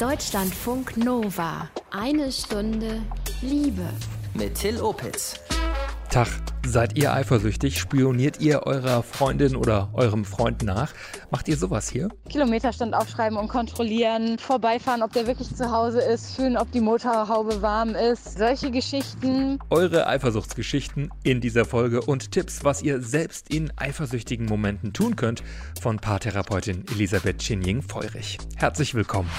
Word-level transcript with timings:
Deutschlandfunk 0.00 0.98
Nova. 0.98 1.70
Eine 1.90 2.30
Stunde 2.30 3.00
Liebe. 3.40 3.88
Mit 4.34 4.54
Till 4.56 4.78
Opitz. 4.78 5.40
Tag, 6.10 6.28
seid 6.66 6.98
ihr 6.98 7.14
eifersüchtig? 7.14 7.78
Spioniert 7.78 8.38
ihr 8.38 8.64
eurer 8.64 9.02
Freundin 9.02 9.56
oder 9.56 9.88
eurem 9.94 10.26
Freund 10.26 10.62
nach? 10.62 10.92
Macht 11.30 11.48
ihr 11.48 11.56
sowas 11.56 11.88
hier? 11.88 12.10
Kilometerstand 12.28 12.94
aufschreiben 12.94 13.38
und 13.38 13.48
kontrollieren, 13.48 14.38
vorbeifahren, 14.38 15.02
ob 15.02 15.14
der 15.14 15.26
wirklich 15.26 15.56
zu 15.56 15.70
Hause 15.70 16.02
ist, 16.02 16.36
fühlen, 16.36 16.58
ob 16.58 16.70
die 16.72 16.80
Motorhaube 16.80 17.62
warm 17.62 17.94
ist. 17.94 18.36
Solche 18.36 18.70
Geschichten. 18.70 19.58
Eure 19.70 20.06
Eifersuchtsgeschichten 20.08 21.10
in 21.22 21.40
dieser 21.40 21.64
Folge 21.64 22.02
und 22.02 22.32
Tipps, 22.32 22.64
was 22.64 22.82
ihr 22.82 23.00
selbst 23.00 23.48
in 23.48 23.72
eifersüchtigen 23.76 24.44
Momenten 24.44 24.92
tun 24.92 25.16
könnt, 25.16 25.42
von 25.80 25.96
Paartherapeutin 25.96 26.84
Elisabeth 26.92 27.38
Chinjing-Feurich. 27.38 28.36
Herzlich 28.56 28.94
willkommen. 28.94 29.30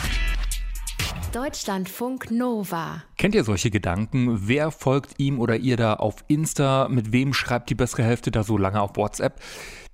Deutschlandfunk 1.33 2.31
Nova. 2.31 3.03
Kennt 3.17 3.35
ihr 3.35 3.43
solche 3.43 3.69
Gedanken? 3.69 4.47
Wer 4.47 4.71
folgt 4.71 5.19
ihm 5.19 5.39
oder 5.39 5.57
ihr 5.57 5.75
da 5.75 5.95
auf 5.95 6.23
Insta? 6.27 6.87
Mit 6.89 7.11
wem 7.11 7.33
schreibt 7.33 7.69
die 7.69 7.75
bessere 7.75 8.03
Hälfte 8.03 8.31
da 8.31 8.43
so 8.43 8.57
lange 8.57 8.79
auf 8.79 8.95
WhatsApp? 8.95 9.41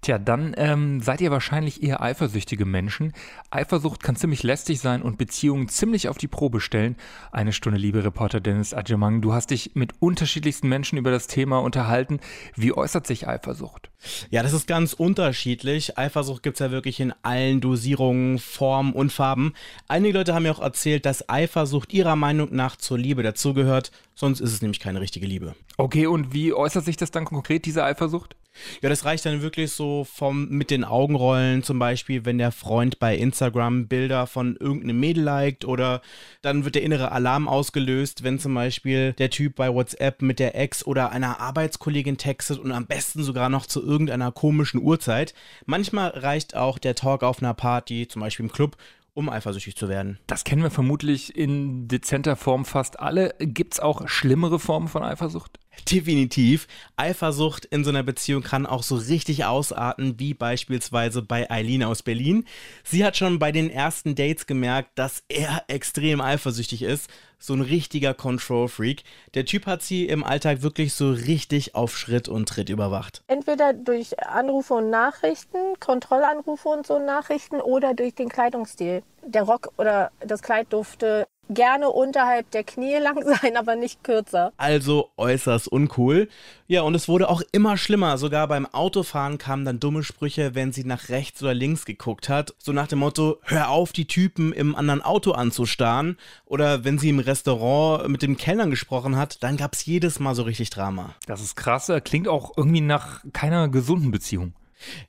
Tja, 0.04 0.20
dann 0.20 0.54
ähm, 0.58 1.00
seid 1.00 1.22
ihr 1.22 1.32
wahrscheinlich 1.32 1.82
eher 1.82 2.02
eifersüchtige 2.02 2.66
Menschen. 2.66 3.14
Eifersucht 3.52 4.04
kann 4.04 4.18
ziemlich 4.18 4.44
lästig 4.44 4.82
sein 4.82 5.02
und 5.02 5.18
Beziehungen 5.18 5.70
ziemlich 5.70 6.10
auf 6.10 6.18
die 6.18 6.28
Probe 6.28 6.60
stellen. 6.60 6.98
Eine 7.32 7.54
Stunde, 7.54 7.80
liebe 7.80 8.04
Reporter 8.04 8.42
Dennis 8.42 8.74
Adjemang, 8.74 9.22
du 9.22 9.32
hast 9.32 9.52
dich 9.52 9.76
mit 9.76 9.94
unterschiedlichsten 10.02 10.68
Menschen 10.68 10.98
über 10.98 11.10
das 11.10 11.28
Thema 11.28 11.60
unterhalten. 11.60 12.20
Wie 12.54 12.74
äußert 12.74 13.08
sich 13.08 13.30
Eifersucht? 13.30 13.92
Ja, 14.30 14.44
das 14.44 14.52
ist 14.52 14.68
ganz 14.68 14.92
unterschiedlich. 14.92 15.98
Eifersucht 15.98 16.44
gibt 16.44 16.58
es 16.58 16.60
ja 16.60 16.70
wirklich 16.70 17.00
in 17.00 17.14
allen 17.22 17.62
Dosierungen, 17.62 18.40
Formen 18.40 18.92
und 18.92 19.14
Farben. 19.14 19.54
Einige 19.88 20.18
Leute 20.18 20.36
haben 20.36 20.44
mir 20.44 20.52
auch 20.52 20.62
erzählt, 20.62 21.06
dass 21.06 21.30
Eifersucht 21.30 21.94
ihrer 21.94 22.18
Meinung 22.18 22.50
nach 22.52 22.76
zur 22.76 22.98
Liebe 22.98 23.24
dazugehört. 23.24 23.94
Sonst 24.16 24.42
ist 24.42 24.52
es 24.52 24.62
nämlich 24.62 24.82
keine 24.82 25.00
richtige 25.00 25.28
Liebe. 25.28 25.56
Okay, 25.78 26.08
und 26.08 26.34
wie 26.34 26.54
äußert 26.54 26.84
sich 26.84 26.98
das 26.98 27.12
dann 27.12 27.24
konkret, 27.24 27.66
diese 27.66 27.86
Eifersucht? 27.86 28.36
Ja, 28.82 28.90
das 28.90 29.06
reicht 29.06 29.26
dann 29.26 29.42
wirklich 29.42 29.72
so 29.72 30.04
vom 30.04 30.50
mit 30.50 30.70
den 30.70 30.84
Augenrollen 30.84 31.64
zum 31.64 31.80
Beispiel, 31.80 32.26
wenn 32.26 32.38
der 32.38 32.52
Freund 32.52 33.00
bei 33.00 33.16
Instagram 33.16 33.88
Bilder 33.88 34.28
von 34.28 34.56
irgendeinem 34.56 35.00
Mädel 35.00 35.24
liked 35.24 35.66
oder 35.66 36.02
dann 36.42 36.66
wird 36.66 36.76
der 36.76 36.84
innere 36.84 37.12
Alarm 37.12 37.48
ausgelöst, 37.48 38.24
wenn 38.24 38.40
zum 38.40 38.54
Beispiel 38.54 39.14
der 39.14 39.30
Typ 39.30 39.56
bei 39.56 39.74
WhatsApp 39.74 40.22
mit 40.22 40.40
der 40.40 40.56
Ex 40.56 40.86
oder 40.86 41.12
einer 41.12 41.40
Arbeitskollegin 41.40 42.18
textet 42.18 42.60
und 42.60 42.72
am 42.72 42.86
besten 42.86 43.24
sogar 43.24 43.50
noch 43.50 43.66
zu 43.66 43.84
irgendeiner 43.84 44.32
komischen 44.32 44.82
Uhrzeit. 44.82 45.34
Manchmal 45.66 46.10
reicht 46.10 46.56
auch 46.56 46.78
der 46.78 46.96
Talk 46.96 47.24
auf 47.24 47.42
einer 47.42 47.54
Party, 47.54 48.08
zum 48.08 48.22
Beispiel 48.22 48.46
im 48.46 48.52
Club, 48.52 48.78
um 49.14 49.30
eifersüchtig 49.30 49.76
zu 49.76 49.90
werden. 49.90 50.20
Das 50.28 50.44
kennen 50.44 50.64
wir 50.64 50.72
vermutlich 50.72 51.36
in 51.36 51.88
dezenter 51.88 52.36
Form 52.36 52.66
fast 52.66 53.00
alle. 53.00 53.36
Gibt 53.40 53.74
es 53.74 53.80
auch 53.80 54.08
schlimmere 54.08 54.60
Formen 54.60 54.88
von 54.88 55.04
Eifersucht? 55.04 55.60
Definitiv. 55.90 56.68
Eifersucht 56.96 57.66
in 57.66 57.84
so 57.84 57.90
einer 57.90 58.04
Beziehung 58.04 58.44
kann 58.44 58.66
auch 58.66 58.84
so 58.84 58.96
richtig 58.96 59.46
ausarten, 59.46 60.20
wie 60.20 60.34
beispielsweise 60.34 61.22
bei 61.22 61.50
Eileen 61.50 61.84
aus 61.84 62.04
Berlin. 62.04 62.46
Sie 62.84 63.04
hat 63.04 63.18
schon 63.18 63.40
bei 63.40 63.52
den 63.52 63.70
ersten 63.70 64.16
Dates 64.16 64.46
gemerkt, 64.46 64.92
dass 64.96 65.24
er 65.28 65.64
extrem 65.68 66.22
eifersüchtig 66.22 66.84
ist. 66.84 67.10
So 67.40 67.54
ein 67.54 67.62
richtiger 67.62 68.14
Control-Freak. 68.14 69.04
Der 69.34 69.44
Typ 69.44 69.66
hat 69.66 69.82
sie 69.82 70.06
im 70.06 70.24
Alltag 70.24 70.62
wirklich 70.62 70.94
so 70.94 71.12
richtig 71.12 71.76
auf 71.76 71.98
Schritt 71.98 72.30
und 72.30 72.48
Tritt 72.48 72.70
überwacht. 72.70 73.22
Entweder 73.28 73.74
durch 73.74 74.18
Anrufe 74.26 74.76
und 74.76 74.90
Nachrichten, 74.90 75.78
Kontrollanrufe 75.82 76.70
und 76.70 76.88
so 76.88 77.00
Nachrichten 77.00 77.60
oder 77.60 77.94
durch 77.94 78.16
den 78.16 78.30
Kleidungsstil. 78.30 79.04
Der 79.26 79.44
Rock 79.44 79.74
oder 79.78 80.12
das 80.22 80.42
Kleid 80.42 80.72
durfte 80.72 81.26
gerne 81.50 81.90
unterhalb 81.90 82.50
der 82.52 82.64
Knie 82.64 82.98
lang 82.98 83.24
sein, 83.42 83.58
aber 83.58 83.76
nicht 83.76 84.04
kürzer. 84.04 84.52
Also 84.58 85.10
äußerst 85.18 85.68
uncool. 85.68 86.30
Ja, 86.68 86.82
und 86.82 86.96
es 86.96 87.08
wurde 87.08 87.30
auch 87.30 87.42
immer 87.52 87.78
schlimmer. 87.78 88.18
Sogar 88.18 88.48
beim 88.48 88.66
Autofahren 88.66 89.38
kamen 89.38 89.66
dann 89.66 89.80
dumme 89.80 90.04
Sprüche, 90.04 90.56
wenn 90.56 90.72
sie 90.72 90.84
nach 90.84 91.10
rechts 91.10 91.42
oder 91.44 91.54
links 91.54 91.86
geguckt 91.86 92.30
hat. 92.30 92.56
So 92.58 92.72
nach 92.72 92.88
dem 92.88 93.00
Motto, 93.00 93.38
hör 93.44 93.70
auf, 93.70 93.92
die 93.92 94.08
Typen 94.08 94.54
im 94.54 94.76
anderen 94.76 95.02
Auto 95.02 95.32
anzustarren. 95.32 96.18
Oder 96.46 96.84
wenn 96.84 96.98
sie 96.98 97.10
im 97.10 97.20
Restaurant 97.20 98.08
mit 98.10 98.22
dem 98.22 98.38
Kellner 98.38 98.68
gesprochen 98.68 99.18
hat, 99.18 99.44
dann 99.44 99.58
gab 99.58 99.74
es 99.74 99.86
jedes 99.86 100.20
Mal 100.20 100.36
so 100.36 100.44
richtig 100.44 100.70
Drama. 100.70 101.14
Das 101.28 101.42
ist 101.42 101.56
krass. 101.56 101.92
Klingt 102.04 102.28
auch 102.28 102.54
irgendwie 102.58 102.82
nach 102.82 103.22
keiner 103.34 103.68
gesunden 103.68 104.12
Beziehung. 104.12 104.54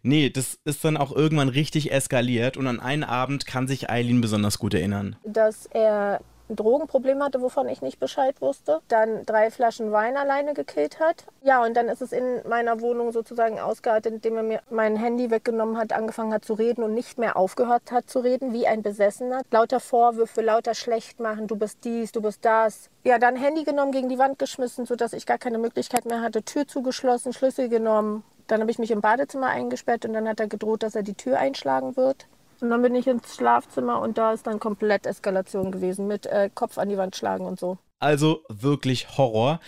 Nee, 0.03 0.31
das 0.31 0.59
ist 0.65 0.85
dann 0.85 0.97
auch 0.97 1.15
irgendwann 1.15 1.49
richtig 1.49 1.93
eskaliert 1.93 2.57
und 2.57 2.67
an 2.67 2.81
einen 2.81 3.05
Abend 3.05 3.47
kann 3.47 3.69
sich 3.69 3.91
Eileen 3.91 4.21
besonders 4.21 4.59
gut 4.59 4.75
erinnern. 4.75 5.17
Dass 5.25 5.67
er 5.67 6.21
ein 6.49 6.57
Drogenproblem 6.57 7.23
hatte, 7.23 7.41
wovon 7.41 7.69
ich 7.69 7.83
nicht 7.83 7.99
Bescheid 7.99 8.41
wusste. 8.41 8.81
Dann 8.89 9.25
drei 9.25 9.51
Flaschen 9.51 9.93
Wein 9.93 10.17
alleine 10.17 10.55
gekillt 10.55 11.01
hat. 11.01 11.25
Ja, 11.43 11.63
und 11.63 11.75
dann 11.75 11.89
ist 11.89 12.03
es 12.03 12.13
in 12.13 12.47
meiner 12.49 12.81
Wohnung 12.81 13.13
sozusagen 13.13 13.59
ausgeartet, 13.59 14.15
indem 14.15 14.37
er 14.37 14.43
mir 14.43 14.61
mein 14.71 14.97
Handy 14.97 15.31
weggenommen 15.31 15.79
hat, 15.79 15.93
angefangen 15.93 16.33
hat 16.33 16.45
zu 16.45 16.55
reden 16.55 16.83
und 16.83 16.95
nicht 16.95 17.19
mehr 17.19 17.37
aufgehört 17.37 17.91
hat 17.91 18.11
zu 18.11 18.21
reden, 18.21 18.53
wie 18.53 18.67
ein 18.67 18.83
Besessener. 18.83 19.43
Lauter 19.51 19.81
Vorwürfe, 19.81 20.43
lauter 20.43 20.75
schlecht 20.75 21.21
machen, 21.21 21.47
du 21.47 21.57
bist 21.57 21.79
dies, 21.85 22.13
du 22.13 22.21
bist 22.21 22.45
das. 22.45 22.91
Ja, 23.05 23.19
dann 23.19 23.37
Handy 23.37 23.65
genommen, 23.65 23.93
gegen 23.93 24.09
die 24.09 24.19
Wand 24.19 24.39
geschmissen, 24.39 24.87
sodass 24.87 25.13
ich 25.13 25.27
gar 25.27 25.39
keine 25.39 25.59
Möglichkeit 25.59 26.05
mehr 26.05 26.21
hatte. 26.21 26.43
Tür 26.43 26.67
zugeschlossen, 26.67 27.33
Schlüssel 27.33 27.69
genommen. 27.69 28.25
Dann 28.47 28.61
habe 28.61 28.71
ich 28.71 28.79
mich 28.79 28.91
im 28.91 29.01
Badezimmer 29.01 29.47
eingesperrt 29.47 30.05
und 30.05 30.13
dann 30.13 30.29
hat 30.29 30.41
er 30.41 30.49
gedroht, 30.49 30.83
dass 30.83 30.95
er 30.95 31.03
die 31.03 31.15
Tür 31.15 31.39
einschlagen 31.39 31.97
wird. 31.97 32.27
Und 32.61 32.71
dann 32.71 32.83
bin 32.83 32.95
ich 32.95 33.07
ins 33.07 33.37
Schlafzimmer 33.37 34.01
und 34.01 34.19
da 34.19 34.33
ist 34.33 34.47
dann 34.47 34.61
komplett 34.61 35.07
Eskalation 35.07 35.73
gewesen 35.73 36.07
mit 36.07 36.27
äh, 36.27 36.51
Kopf 36.55 36.79
an 36.79 36.89
die 36.89 36.97
Wand 36.97 37.17
schlagen 37.17 37.47
und 37.47 37.59
so. 37.59 37.79
Also 37.99 38.43
wirklich 38.49 39.17
Horror. 39.17 39.61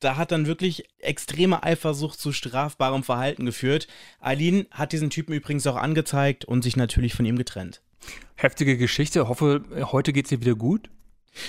Da 0.00 0.16
hat 0.16 0.30
dann 0.30 0.46
wirklich 0.46 0.88
extreme 0.98 1.62
Eifersucht 1.62 2.20
zu 2.20 2.32
strafbarem 2.32 3.02
Verhalten 3.02 3.46
geführt. 3.46 3.88
Eileen 4.20 4.66
hat 4.70 4.92
diesen 4.92 5.10
Typen 5.10 5.32
übrigens 5.32 5.66
auch 5.66 5.76
angezeigt 5.76 6.44
und 6.44 6.62
sich 6.62 6.76
natürlich 6.76 7.14
von 7.14 7.24
ihm 7.24 7.36
getrennt. 7.36 7.82
Heftige 8.34 8.76
Geschichte. 8.76 9.28
Hoffe, 9.28 9.62
heute 9.90 10.12
geht 10.12 10.26
es 10.26 10.32
ihr 10.32 10.40
wieder 10.40 10.54
gut. 10.54 10.90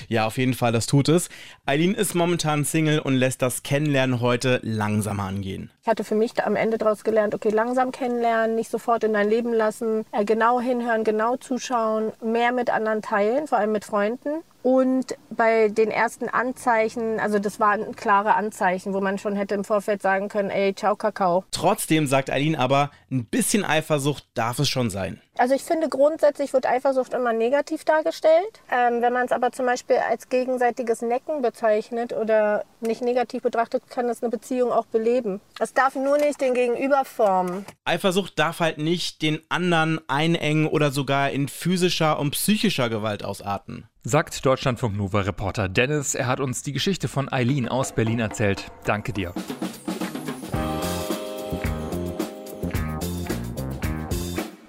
Ja, 0.07 0.25
auf 0.25 0.37
jeden 0.37 0.53
Fall, 0.53 0.71
das 0.71 0.85
tut 0.85 1.09
es. 1.09 1.29
Eileen 1.65 1.95
ist 1.95 2.15
momentan 2.15 2.65
Single 2.65 2.99
und 2.99 3.15
lässt 3.15 3.41
das 3.41 3.63
Kennenlernen 3.63 4.21
heute 4.21 4.59
langsamer 4.63 5.23
angehen. 5.23 5.71
Ich 5.81 5.87
hatte 5.87 6.03
für 6.03 6.15
mich 6.15 6.43
am 6.43 6.55
Ende 6.55 6.77
daraus 6.77 7.03
gelernt, 7.03 7.33
okay, 7.33 7.49
langsam 7.49 7.91
kennenlernen, 7.91 8.55
nicht 8.55 8.69
sofort 8.69 9.03
in 9.03 9.13
dein 9.13 9.29
Leben 9.29 9.53
lassen, 9.53 10.05
äh, 10.11 10.25
genau 10.25 10.59
hinhören, 10.59 11.03
genau 11.03 11.37
zuschauen, 11.37 12.11
mehr 12.23 12.51
mit 12.51 12.69
anderen 12.69 13.01
teilen, 13.01 13.47
vor 13.47 13.57
allem 13.57 13.71
mit 13.71 13.85
Freunden. 13.85 14.43
Und 14.67 15.15
bei 15.29 15.69
den 15.69 15.89
ersten 15.89 16.27
Anzeichen, 16.27 17.21
also 17.21 17.39
das 17.39 17.57
waren 17.57 17.95
klare 17.95 18.35
Anzeichen, 18.35 18.93
wo 18.93 18.99
man 18.99 19.17
schon 19.17 19.33
hätte 19.33 19.55
im 19.55 19.63
Vorfeld 19.63 20.01
sagen 20.01 20.27
können, 20.27 20.49
ey, 20.49 20.75
ciao 20.75 20.97
Kakao. 20.97 21.45
Trotzdem 21.51 22.05
sagt 22.05 22.29
Eileen 22.29 22.57
aber, 22.57 22.91
ein 23.09 23.23
bisschen 23.23 23.63
Eifersucht 23.63 24.25
darf 24.33 24.59
es 24.59 24.67
schon 24.67 24.89
sein. 24.89 25.21
Also 25.37 25.55
ich 25.55 25.63
finde 25.63 25.87
grundsätzlich 25.87 26.51
wird 26.51 26.65
Eifersucht 26.65 27.13
immer 27.13 27.31
negativ 27.31 27.85
dargestellt. 27.85 28.59
Ähm, 28.69 29.01
wenn 29.01 29.13
man 29.13 29.25
es 29.25 29.31
aber 29.31 29.53
zum 29.53 29.67
Beispiel 29.67 29.97
als 29.97 30.27
gegenseitiges 30.27 31.01
Necken 31.01 31.41
bezeichnet 31.41 32.11
oder 32.11 32.65
nicht 32.81 33.01
negativ 33.01 33.43
betrachtet, 33.43 33.83
kann 33.89 34.07
das 34.07 34.21
eine 34.21 34.31
Beziehung 34.31 34.73
auch 34.73 34.87
beleben. 34.87 35.39
Es 35.59 35.73
darf 35.73 35.95
nur 35.95 36.17
nicht 36.17 36.41
den 36.41 36.53
Gegenüber 36.53 37.05
formen. 37.05 37.65
Eifersucht 37.85 38.37
darf 38.37 38.59
halt 38.59 38.79
nicht 38.79 39.21
den 39.21 39.39
anderen 39.47 40.01
einengen 40.09 40.67
oder 40.67 40.91
sogar 40.91 41.29
in 41.29 41.47
physischer 41.47 42.19
und 42.19 42.31
psychischer 42.31 42.89
Gewalt 42.89 43.23
ausarten. 43.23 43.87
Sagt 44.09 44.45
Deutschlandfunk 44.45 44.95
Nova 44.95 45.19
Reporter 45.19 45.67
Dennis. 45.67 46.15
Er 46.15 46.27
hat 46.27 46.39
uns 46.39 46.63
die 46.63 46.71
Geschichte 46.71 47.09
von 47.09 47.29
Eileen 47.29 47.67
aus 47.67 47.93
Berlin 47.93 48.21
erzählt. 48.21 48.71
Danke 48.85 49.11
dir. 49.11 49.33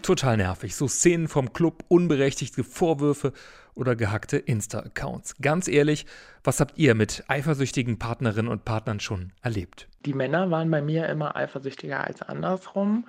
Total 0.02 0.36
nervig. 0.36 0.74
So 0.74 0.88
Szenen 0.88 1.28
vom 1.28 1.52
Club, 1.52 1.84
unberechtigte 1.86 2.64
Vorwürfe 2.64 3.32
oder 3.76 3.94
gehackte 3.94 4.38
Insta-Accounts. 4.38 5.36
Ganz 5.40 5.68
ehrlich, 5.68 6.06
was 6.42 6.58
habt 6.58 6.76
ihr 6.76 6.96
mit 6.96 7.22
eifersüchtigen 7.28 8.00
Partnerinnen 8.00 8.50
und 8.50 8.64
Partnern 8.64 8.98
schon 8.98 9.30
erlebt? 9.40 9.86
Die 10.04 10.14
Männer 10.14 10.50
waren 10.50 10.68
bei 10.68 10.82
mir 10.82 11.08
immer 11.08 11.36
eifersüchtiger 11.36 12.02
als 12.02 12.22
andersrum. 12.22 13.06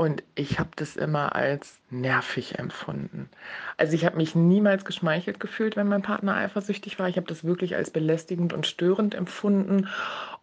Und 0.00 0.22
ich 0.34 0.58
habe 0.58 0.70
das 0.76 0.96
immer 0.96 1.36
als 1.36 1.78
nervig 1.90 2.58
empfunden. 2.58 3.28
Also 3.76 3.92
ich 3.92 4.06
habe 4.06 4.16
mich 4.16 4.34
niemals 4.34 4.86
geschmeichelt 4.86 5.40
gefühlt, 5.40 5.76
wenn 5.76 5.88
mein 5.88 6.00
Partner 6.00 6.36
eifersüchtig 6.36 6.98
war. 6.98 7.10
Ich 7.10 7.18
habe 7.18 7.26
das 7.26 7.44
wirklich 7.44 7.76
als 7.76 7.90
belästigend 7.90 8.54
und 8.54 8.66
störend 8.66 9.14
empfunden 9.14 9.88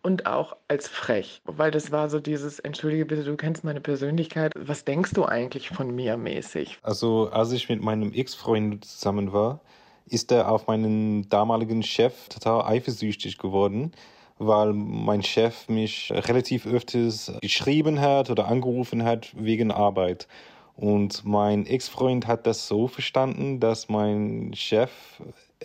und 0.03 0.27
auch 0.27 0.55
als 0.67 0.87
frech, 0.87 1.41
weil 1.45 1.71
das 1.71 1.91
war 1.91 2.07
so 2.07 2.19
dieses, 2.19 2.59
entschuldige 2.59 3.07
bitte, 3.07 3.23
du 3.23 3.35
kennst 3.35 3.63
meine 3.63 3.81
Persönlichkeit, 3.81 4.53
was 4.55 4.85
denkst 4.85 5.13
du 5.13 5.25
eigentlich 5.25 5.69
von 5.69 5.89
mir 5.89 6.17
mäßig? 6.17 6.77
Also 6.83 7.31
als 7.31 7.51
ich 7.51 7.67
mit 7.67 7.81
meinem 7.81 8.13
Ex-Freund 8.13 8.85
zusammen 8.85 9.33
war, 9.33 9.61
ist 10.05 10.31
er 10.31 10.51
auf 10.51 10.67
meinen 10.67 11.29
damaligen 11.29 11.81
Chef 11.81 12.29
total 12.29 12.61
eifersüchtig 12.61 13.39
geworden 13.39 13.91
weil 14.39 14.73
mein 14.73 15.23
Chef 15.23 15.67
mich 15.69 16.11
relativ 16.11 16.65
öfters 16.65 17.31
geschrieben 17.41 18.01
hat 18.01 18.29
oder 18.29 18.47
angerufen 18.47 19.03
hat 19.03 19.29
wegen 19.35 19.71
Arbeit. 19.71 20.27
Und 20.75 21.25
mein 21.25 21.65
Ex-Freund 21.65 22.27
hat 22.27 22.45
das 22.45 22.67
so 22.67 22.87
verstanden, 22.87 23.59
dass 23.59 23.89
mein 23.89 24.51
Chef 24.53 24.91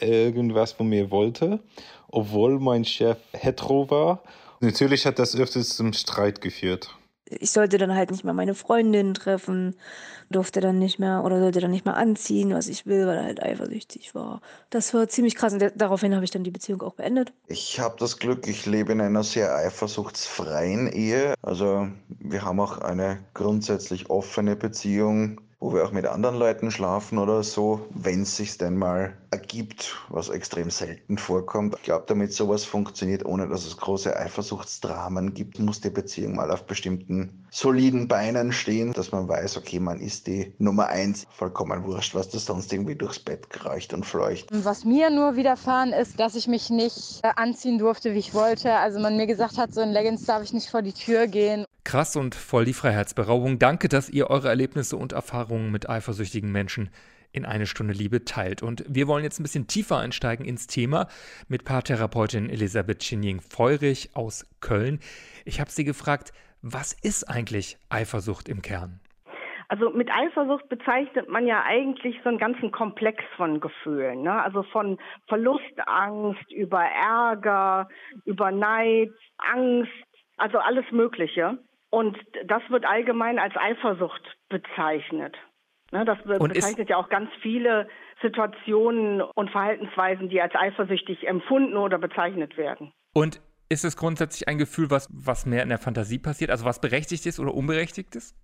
irgendwas 0.01 0.73
von 0.73 0.89
mir 0.89 1.11
wollte, 1.11 1.61
obwohl 2.11 2.59
mein 2.59 2.85
Chef 2.85 3.19
hetero 3.35 3.91
war. 3.91 4.23
Natürlich 4.61 5.05
hat 5.05 5.19
das 5.19 5.37
öfters 5.37 5.77
zum 5.77 5.93
Streit 5.93 6.41
geführt 6.41 6.95
ich 7.41 7.51
sollte 7.51 7.79
dann 7.79 7.95
halt 7.95 8.11
nicht 8.11 8.25
mehr 8.25 8.35
meine 8.35 8.55
Freundin 8.55 9.15
treffen, 9.15 9.75
durfte 10.31 10.61
dann 10.61 10.79
nicht 10.79 10.99
mehr 10.99 11.25
oder 11.25 11.39
sollte 11.41 11.61
dann 11.61 11.71
nicht 11.71 11.85
mehr 11.85 11.97
anziehen, 11.97 12.55
was 12.55 12.69
ich 12.69 12.87
will, 12.87 13.07
weil 13.07 13.19
er 13.19 13.25
halt 13.25 13.43
eifersüchtig 13.43 14.15
war. 14.15 14.41
Das 14.71 14.95
war 14.95 15.09
ziemlich 15.09 15.35
krass 15.35 15.53
und 15.53 15.73
daraufhin 15.77 16.15
habe 16.15 16.25
ich 16.25 16.31
dann 16.31 16.45
die 16.45 16.51
Beziehung 16.51 16.83
auch 16.83 16.95
beendet. 16.95 17.33
Ich 17.47 17.79
habe 17.79 17.97
das 17.99 18.19
Glück, 18.19 18.47
ich 18.47 18.67
lebe 18.67 18.93
in 18.93 19.01
einer 19.01 19.25
sehr 19.25 19.55
eifersuchtsfreien 19.55 20.89
Ehe. 20.89 21.35
Also 21.43 21.89
wir 22.09 22.45
haben 22.45 22.61
auch 22.61 22.79
eine 22.79 23.19
grundsätzlich 23.35 24.11
offene 24.11 24.57
Beziehung 24.57 25.41
wo 25.63 25.73
wir 25.73 25.85
auch 25.85 25.93
mit 25.93 26.07
anderen 26.07 26.37
Leuten 26.37 26.73
schlafen 26.73 27.19
oder 27.19 27.45
so, 27.45 27.87
wenn 27.95 28.23
es 28.23 28.37
sich 28.37 28.59
denn 28.59 28.77
mal 28.77 29.17
ergibt, 29.31 29.97
was 30.09 30.29
extrem 30.29 30.71
selten 30.71 31.19
vorkommt. 31.19 31.77
Ich 31.77 31.85
glaube, 31.85 32.05
damit 32.09 32.33
sowas 32.33 32.65
funktioniert, 32.65 33.25
ohne 33.25 33.49
dass 33.49 33.65
es 33.65 33.77
große 33.77 34.15
Eifersuchtsdramen 34.17 35.35
gibt, 35.35 35.61
muss 35.61 35.81
die 35.81 35.91
Beziehung 35.91 36.35
mal 36.35 36.51
auf 36.51 36.65
bestimmten 36.65 37.47
soliden 37.51 38.09
Beinen 38.09 38.53
stehen, 38.53 38.93
dass 38.93 39.13
man 39.13 39.29
weiß, 39.29 39.57
okay, 39.57 39.79
man 39.79 40.01
ist 40.01 40.27
die 40.27 40.53
Nummer 40.59 40.89
eins, 40.89 41.27
vollkommen 41.31 41.85
wurscht, 41.85 42.17
was 42.17 42.29
das 42.29 42.45
sonst 42.45 42.73
irgendwie 42.73 42.97
durchs 42.97 43.21
Bett 43.21 43.49
kreucht 43.49 43.95
und 43.95 44.05
fleucht. 44.05 44.49
Was 44.51 44.85
mir 44.85 45.11
nur 45.11 45.37
widerfahren 45.37 45.93
ist, 45.93 46.19
dass 46.19 46.35
ich 46.35 46.49
mich 46.49 46.71
nicht 46.71 47.21
äh, 47.23 47.31
anziehen 47.37 47.79
durfte, 47.79 48.15
wie 48.15 48.19
ich 48.19 48.35
wollte. 48.35 48.75
Also 48.75 48.99
man 48.99 49.17
mir 49.17 49.29
gesagt 49.29 49.59
hat, 49.59 49.73
so 49.73 49.81
in 49.81 49.93
Leggings 49.93 50.25
darf 50.25 50.43
ich 50.43 50.53
nicht 50.53 50.69
vor 50.69 50.83
die 50.83 50.93
Tür 50.93 51.29
gehen. 51.29 51.65
Krass 51.85 52.17
und 52.17 52.35
voll 52.35 52.65
die 52.65 52.73
Freiheitsberaubung. 52.73 53.59
Danke, 53.59 53.89
dass 53.89 54.09
ihr 54.09 54.31
eure 54.31 54.49
Erlebnisse 54.49 54.97
und 54.97 55.13
Erfahrungen 55.13 55.71
mit 55.71 55.89
eifersüchtigen 55.89 56.53
Menschen 56.53 56.91
in 57.33 57.45
eine 57.45 57.67
Stunde 57.67 57.95
Liebe 57.95 58.25
teilt. 58.25 58.63
Und 58.63 58.85
wir 58.89 59.09
wollen 59.09 59.25
jetzt 59.25 59.41
ein 59.41 59.43
bisschen 59.43 59.67
tiefer 59.67 59.99
einsteigen 59.99 60.45
ins 60.45 60.67
Thema 60.67 61.09
mit 61.49 61.65
Paartherapeutin 61.65 62.51
Elisabeth 62.51 63.01
Chinying-Feurig 63.01 64.11
aus 64.15 64.47
Köln. 64.61 65.01
Ich 65.45 65.61
habe 65.61 65.71
sie 65.71 65.85
gefragt, 65.85 66.33
was 66.61 66.93
ist 66.93 67.29
eigentlich 67.29 67.79
Eifersucht 67.89 68.49
im 68.49 68.63
Kern? 68.63 69.01
Also 69.69 69.89
mit 69.89 70.11
Eifersucht 70.11 70.69
bezeichnet 70.69 71.31
man 71.31 71.47
ja 71.47 71.65
eigentlich 71.65 72.21
so 72.23 72.29
einen 72.29 72.39
ganzen 72.39 72.71
Komplex 72.71 73.25
von 73.37 73.59
Gefühlen. 73.59 74.23
Ne? 74.23 74.43
Also 74.43 74.63
von 74.65 74.99
Verlustangst 75.29 76.53
über 76.53 76.83
Ärger, 76.83 77.89
über 78.27 78.51
Neid, 78.51 79.11
Angst, 79.39 79.91
also 80.37 80.59
alles 80.59 80.85
Mögliche. 80.93 81.59
Und 81.93 82.17
das 82.47 82.63
wird 82.71 82.87
allgemein 82.87 83.39
als 83.39 83.55
Eifersucht 83.55 84.23
bezeichnet. 84.49 85.37
Ne, 85.93 86.07
das 86.07 86.19
und 86.41 86.55
bezeichnet 86.55 86.89
ja 86.89 86.97
auch 86.97 87.11
ganz 87.11 87.29
viele 87.43 87.87
Situationen 88.23 89.21
und 89.21 89.51
Verhaltensweisen, 89.51 90.31
die 90.31 90.41
als 90.41 90.55
eifersüchtig 90.55 91.29
empfunden 91.29 91.77
oder 91.77 91.99
bezeichnet 91.99 92.57
werden. 92.57 92.93
Und 93.13 93.43
ist 93.69 93.85
es 93.85 93.99
grundsätzlich 93.99 94.49
ein 94.49 94.57
Gefühl, 94.57 94.91
was, 94.91 95.07
was 95.13 95.45
mehr 95.45 95.63
in 95.63 95.69
der 95.69 95.77
Fantasie 95.77 96.19
passiert, 96.19 96.51
also 96.51 96.65
was 96.65 96.81
berechtigt 96.81 97.27
ist 97.27 97.39
oder 97.39 97.53
unberechtigt 97.53 98.17
ist? 98.17 98.35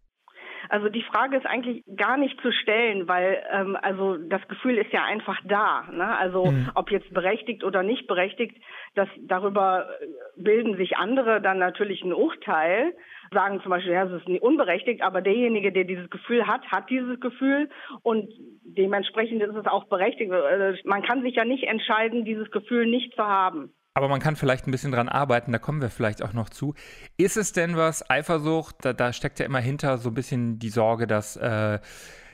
Also 0.68 0.88
die 0.88 1.02
Frage 1.02 1.36
ist 1.36 1.46
eigentlich 1.46 1.84
gar 1.96 2.16
nicht 2.16 2.40
zu 2.40 2.52
stellen, 2.52 3.08
weil 3.08 3.42
ähm, 3.52 3.76
also 3.80 4.16
das 4.16 4.46
Gefühl 4.48 4.76
ist 4.78 4.92
ja 4.92 5.04
einfach 5.04 5.38
da. 5.44 5.84
Ne? 5.90 6.16
Also 6.18 6.46
mhm. 6.46 6.70
ob 6.74 6.90
jetzt 6.90 7.12
berechtigt 7.12 7.64
oder 7.64 7.82
nicht 7.82 8.06
berechtigt, 8.06 8.56
das 8.94 9.08
darüber 9.20 9.88
bilden 10.36 10.76
sich 10.76 10.96
andere 10.96 11.40
dann 11.40 11.58
natürlich 11.58 12.02
ein 12.02 12.12
Urteil, 12.12 12.94
sagen 13.32 13.60
zum 13.62 13.70
Beispiel, 13.70 13.92
ja, 13.92 14.04
es 14.04 14.22
ist 14.22 14.42
unberechtigt, 14.42 15.02
aber 15.02 15.20
derjenige, 15.20 15.72
der 15.72 15.84
dieses 15.84 16.08
Gefühl 16.10 16.46
hat, 16.46 16.66
hat 16.68 16.90
dieses 16.90 17.20
Gefühl 17.20 17.68
und 18.02 18.28
dementsprechend 18.64 19.42
ist 19.42 19.56
es 19.56 19.66
auch 19.66 19.84
berechtigt. 19.84 20.32
Also 20.32 20.78
man 20.84 21.02
kann 21.02 21.22
sich 21.22 21.34
ja 21.34 21.44
nicht 21.44 21.64
entscheiden, 21.64 22.24
dieses 22.24 22.50
Gefühl 22.50 22.86
nicht 22.86 23.14
zu 23.14 23.24
haben 23.24 23.72
aber 23.98 24.06
man 24.06 24.20
kann 24.20 24.36
vielleicht 24.36 24.68
ein 24.68 24.70
bisschen 24.70 24.92
dran 24.92 25.08
arbeiten, 25.08 25.50
da 25.50 25.58
kommen 25.58 25.80
wir 25.80 25.90
vielleicht 25.90 26.22
auch 26.22 26.32
noch 26.32 26.50
zu. 26.50 26.74
Ist 27.16 27.36
es 27.36 27.52
denn 27.52 27.76
was, 27.76 28.08
Eifersucht, 28.08 28.76
da, 28.82 28.92
da 28.92 29.12
steckt 29.12 29.40
ja 29.40 29.46
immer 29.46 29.58
hinter 29.58 29.98
so 29.98 30.10
ein 30.10 30.14
bisschen 30.14 30.60
die 30.60 30.68
Sorge, 30.68 31.08
dass 31.08 31.34
äh, 31.36 31.80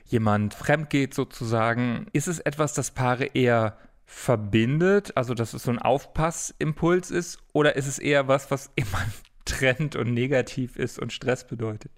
jemand 0.04 0.52
fremd 0.52 0.90
geht 0.90 1.14
sozusagen. 1.14 2.06
Ist 2.12 2.26
es 2.26 2.38
etwas, 2.38 2.74
das 2.74 2.90
Paare 2.90 3.30
eher 3.32 3.78
verbindet, 4.04 5.16
also 5.16 5.32
dass 5.32 5.54
es 5.54 5.62
so 5.62 5.70
ein 5.70 5.78
Aufpassimpuls 5.78 7.10
ist, 7.10 7.42
oder 7.54 7.76
ist 7.76 7.86
es 7.86 7.98
eher 7.98 8.28
was, 8.28 8.50
was 8.50 8.70
immer 8.76 9.02
trennt 9.46 9.96
und 9.96 10.12
negativ 10.12 10.76
ist 10.76 10.98
und 10.98 11.14
Stress 11.14 11.46
bedeutet? 11.46 11.92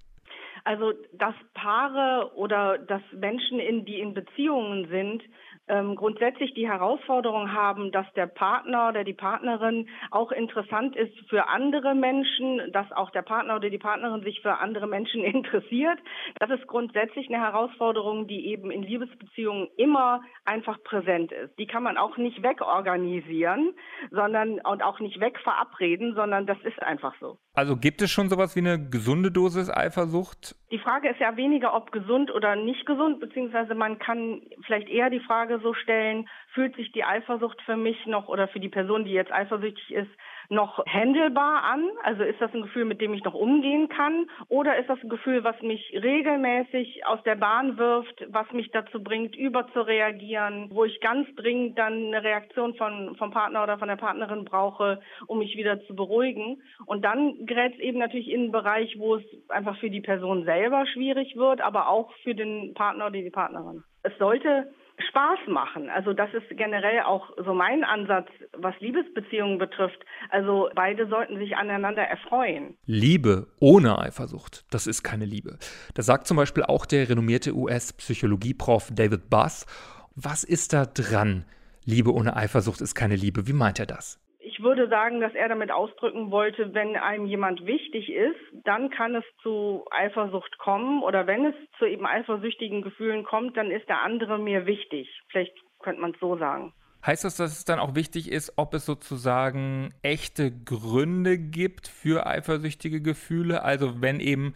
Also, 0.62 0.92
dass 1.12 1.34
Paare 1.54 2.36
oder 2.36 2.78
dass 2.78 3.02
Menschen, 3.12 3.58
in, 3.58 3.84
die 3.84 3.98
in 3.98 4.14
Beziehungen 4.14 4.88
sind, 4.88 5.24
ähm, 5.68 5.96
grundsätzlich 5.96 6.54
die 6.54 6.68
Herausforderung 6.68 7.52
haben, 7.52 7.92
dass 7.92 8.06
der 8.14 8.26
Partner 8.26 8.88
oder 8.90 9.04
die 9.04 9.14
Partnerin 9.14 9.88
auch 10.10 10.32
interessant 10.32 10.96
ist 10.96 11.12
für 11.28 11.48
andere 11.48 11.94
Menschen, 11.94 12.72
dass 12.72 12.90
auch 12.92 13.10
der 13.10 13.22
Partner 13.22 13.56
oder 13.56 13.70
die 13.70 13.78
Partnerin 13.78 14.22
sich 14.22 14.40
für 14.42 14.58
andere 14.58 14.86
Menschen 14.86 15.24
interessiert. 15.24 15.98
Das 16.38 16.50
ist 16.50 16.66
grundsätzlich 16.66 17.28
eine 17.28 17.42
Herausforderung, 17.42 18.26
die 18.26 18.46
eben 18.46 18.70
in 18.70 18.82
Liebesbeziehungen 18.82 19.68
immer 19.76 20.22
einfach 20.44 20.82
präsent 20.82 21.32
ist. 21.32 21.58
Die 21.58 21.66
kann 21.66 21.82
man 21.82 21.96
auch 21.96 22.16
nicht 22.16 22.42
wegorganisieren, 22.42 23.74
sondern 24.10 24.60
und 24.60 24.82
auch 24.82 25.00
nicht 25.00 25.20
wegverabreden, 25.20 26.14
sondern 26.14 26.46
das 26.46 26.58
ist 26.64 26.80
einfach 26.82 27.14
so. 27.20 27.38
Also 27.54 27.76
gibt 27.76 28.02
es 28.02 28.10
schon 28.10 28.28
sowas 28.28 28.54
wie 28.54 28.60
eine 28.60 28.88
gesunde 28.90 29.30
Dosis 29.30 29.70
Eifersucht? 29.70 30.54
Die 30.72 30.78
Frage 30.80 31.08
ist 31.08 31.20
ja 31.20 31.36
weniger, 31.36 31.74
ob 31.74 31.92
gesund 31.92 32.32
oder 32.32 32.56
nicht 32.56 32.86
gesund, 32.86 33.20
beziehungsweise 33.20 33.76
man 33.76 34.00
kann 34.00 34.42
vielleicht 34.64 34.88
eher 34.88 35.10
die 35.10 35.20
Frage 35.20 35.60
so 35.60 35.74
stellen, 35.74 36.28
fühlt 36.54 36.74
sich 36.74 36.90
die 36.90 37.04
Eifersucht 37.04 37.62
für 37.62 37.76
mich 37.76 38.04
noch 38.06 38.26
oder 38.26 38.48
für 38.48 38.58
die 38.58 38.68
Person, 38.68 39.04
die 39.04 39.12
jetzt 39.12 39.30
eifersüchtig 39.30 39.92
ist, 39.92 40.10
noch 40.48 40.84
händelbar 40.86 41.64
an? 41.64 41.84
Also 42.02 42.22
ist 42.22 42.40
das 42.40 42.52
ein 42.54 42.62
Gefühl, 42.62 42.84
mit 42.84 43.00
dem 43.00 43.14
ich 43.14 43.24
noch 43.24 43.34
umgehen 43.34 43.88
kann? 43.88 44.28
Oder 44.48 44.78
ist 44.78 44.88
das 44.88 45.02
ein 45.02 45.08
Gefühl, 45.08 45.44
was 45.44 45.60
mich 45.62 45.92
regelmäßig 45.94 47.06
aus 47.06 47.22
der 47.24 47.36
Bahn 47.36 47.78
wirft, 47.78 48.26
was 48.28 48.50
mich 48.52 48.70
dazu 48.70 49.02
bringt, 49.02 49.36
überzureagieren, 49.36 50.70
wo 50.70 50.84
ich 50.84 51.00
ganz 51.00 51.28
dringend 51.36 51.78
dann 51.78 52.06
eine 52.06 52.22
Reaktion 52.22 52.74
von, 52.74 53.16
vom 53.16 53.30
Partner 53.30 53.62
oder 53.62 53.78
von 53.78 53.88
der 53.88 53.96
Partnerin 53.96 54.44
brauche, 54.44 55.00
um 55.26 55.38
mich 55.38 55.56
wieder 55.56 55.80
zu 55.86 55.94
beruhigen? 55.94 56.62
Und 56.86 57.04
dann 57.04 57.46
gerät 57.46 57.74
es 57.74 57.80
eben 57.80 57.98
natürlich 57.98 58.30
in 58.30 58.42
einen 58.42 58.52
Bereich, 58.52 58.96
wo 58.98 59.16
es 59.16 59.24
einfach 59.48 59.78
für 59.78 59.90
die 59.90 60.00
Person 60.00 60.44
selber 60.44 60.86
schwierig 60.86 61.36
wird, 61.36 61.60
aber 61.60 61.88
auch 61.88 62.12
für 62.22 62.34
den 62.34 62.74
Partner 62.74 63.06
oder 63.06 63.20
die 63.20 63.30
Partnerin. 63.30 63.82
Es 64.02 64.16
sollte 64.18 64.68
Spaß 65.08 65.40
machen. 65.48 65.90
Also 65.90 66.12
das 66.12 66.32
ist 66.32 66.48
generell 66.56 67.02
auch 67.02 67.30
so 67.44 67.52
mein 67.52 67.84
Ansatz, 67.84 68.28
was 68.56 68.74
Liebesbeziehungen 68.80 69.58
betrifft. 69.58 69.98
Also 70.30 70.70
beide 70.74 71.06
sollten 71.08 71.38
sich 71.38 71.56
aneinander 71.56 72.02
erfreuen. 72.02 72.76
Liebe 72.86 73.48
ohne 73.60 73.98
Eifersucht, 73.98 74.64
das 74.70 74.86
ist 74.86 75.02
keine 75.02 75.24
Liebe. 75.24 75.58
Das 75.94 76.06
sagt 76.06 76.26
zum 76.26 76.36
Beispiel 76.36 76.62
auch 76.64 76.86
der 76.86 77.08
renommierte 77.08 77.54
US-Psychologie-Prof 77.54 78.90
David 78.94 79.28
Buss. 79.28 79.66
Was 80.14 80.44
ist 80.44 80.72
da 80.72 80.86
dran? 80.86 81.44
Liebe 81.84 82.12
ohne 82.12 82.34
Eifersucht 82.34 82.80
ist 82.80 82.94
keine 82.94 83.16
Liebe. 83.16 83.46
Wie 83.46 83.52
meint 83.52 83.78
er 83.78 83.86
das? 83.86 84.18
Ich 84.56 84.62
würde 84.62 84.88
sagen, 84.88 85.20
dass 85.20 85.34
er 85.34 85.50
damit 85.50 85.70
ausdrücken 85.70 86.30
wollte, 86.30 86.72
wenn 86.72 86.96
einem 86.96 87.26
jemand 87.26 87.66
wichtig 87.66 88.10
ist, 88.10 88.40
dann 88.64 88.88
kann 88.88 89.14
es 89.14 89.24
zu 89.42 89.84
Eifersucht 89.90 90.56
kommen 90.56 91.02
oder 91.02 91.26
wenn 91.26 91.44
es 91.44 91.54
zu 91.78 91.84
eben 91.84 92.06
eifersüchtigen 92.06 92.80
Gefühlen 92.80 93.24
kommt, 93.24 93.58
dann 93.58 93.70
ist 93.70 93.86
der 93.86 94.02
andere 94.02 94.38
mir 94.38 94.64
wichtig. 94.64 95.10
Vielleicht 95.28 95.52
könnte 95.80 96.00
man 96.00 96.12
es 96.12 96.20
so 96.20 96.38
sagen. 96.38 96.72
Heißt 97.04 97.24
das, 97.24 97.36
dass 97.36 97.52
es 97.52 97.66
dann 97.66 97.78
auch 97.78 97.94
wichtig 97.94 98.32
ist, 98.32 98.54
ob 98.56 98.72
es 98.72 98.86
sozusagen 98.86 99.90
echte 100.02 100.50
Gründe 100.50 101.36
gibt 101.36 101.86
für 101.86 102.26
eifersüchtige 102.26 103.02
Gefühle? 103.02 103.62
Also 103.62 104.00
wenn 104.00 104.20
eben 104.20 104.54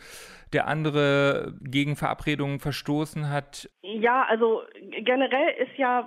der 0.55 0.67
andere 0.67 1.53
gegen 1.61 1.95
Verabredungen 1.95 2.59
verstoßen 2.59 3.29
hat? 3.29 3.69
Ja, 3.83 4.25
also 4.29 4.63
generell 5.05 5.55
ist 5.59 5.77
ja 5.77 6.07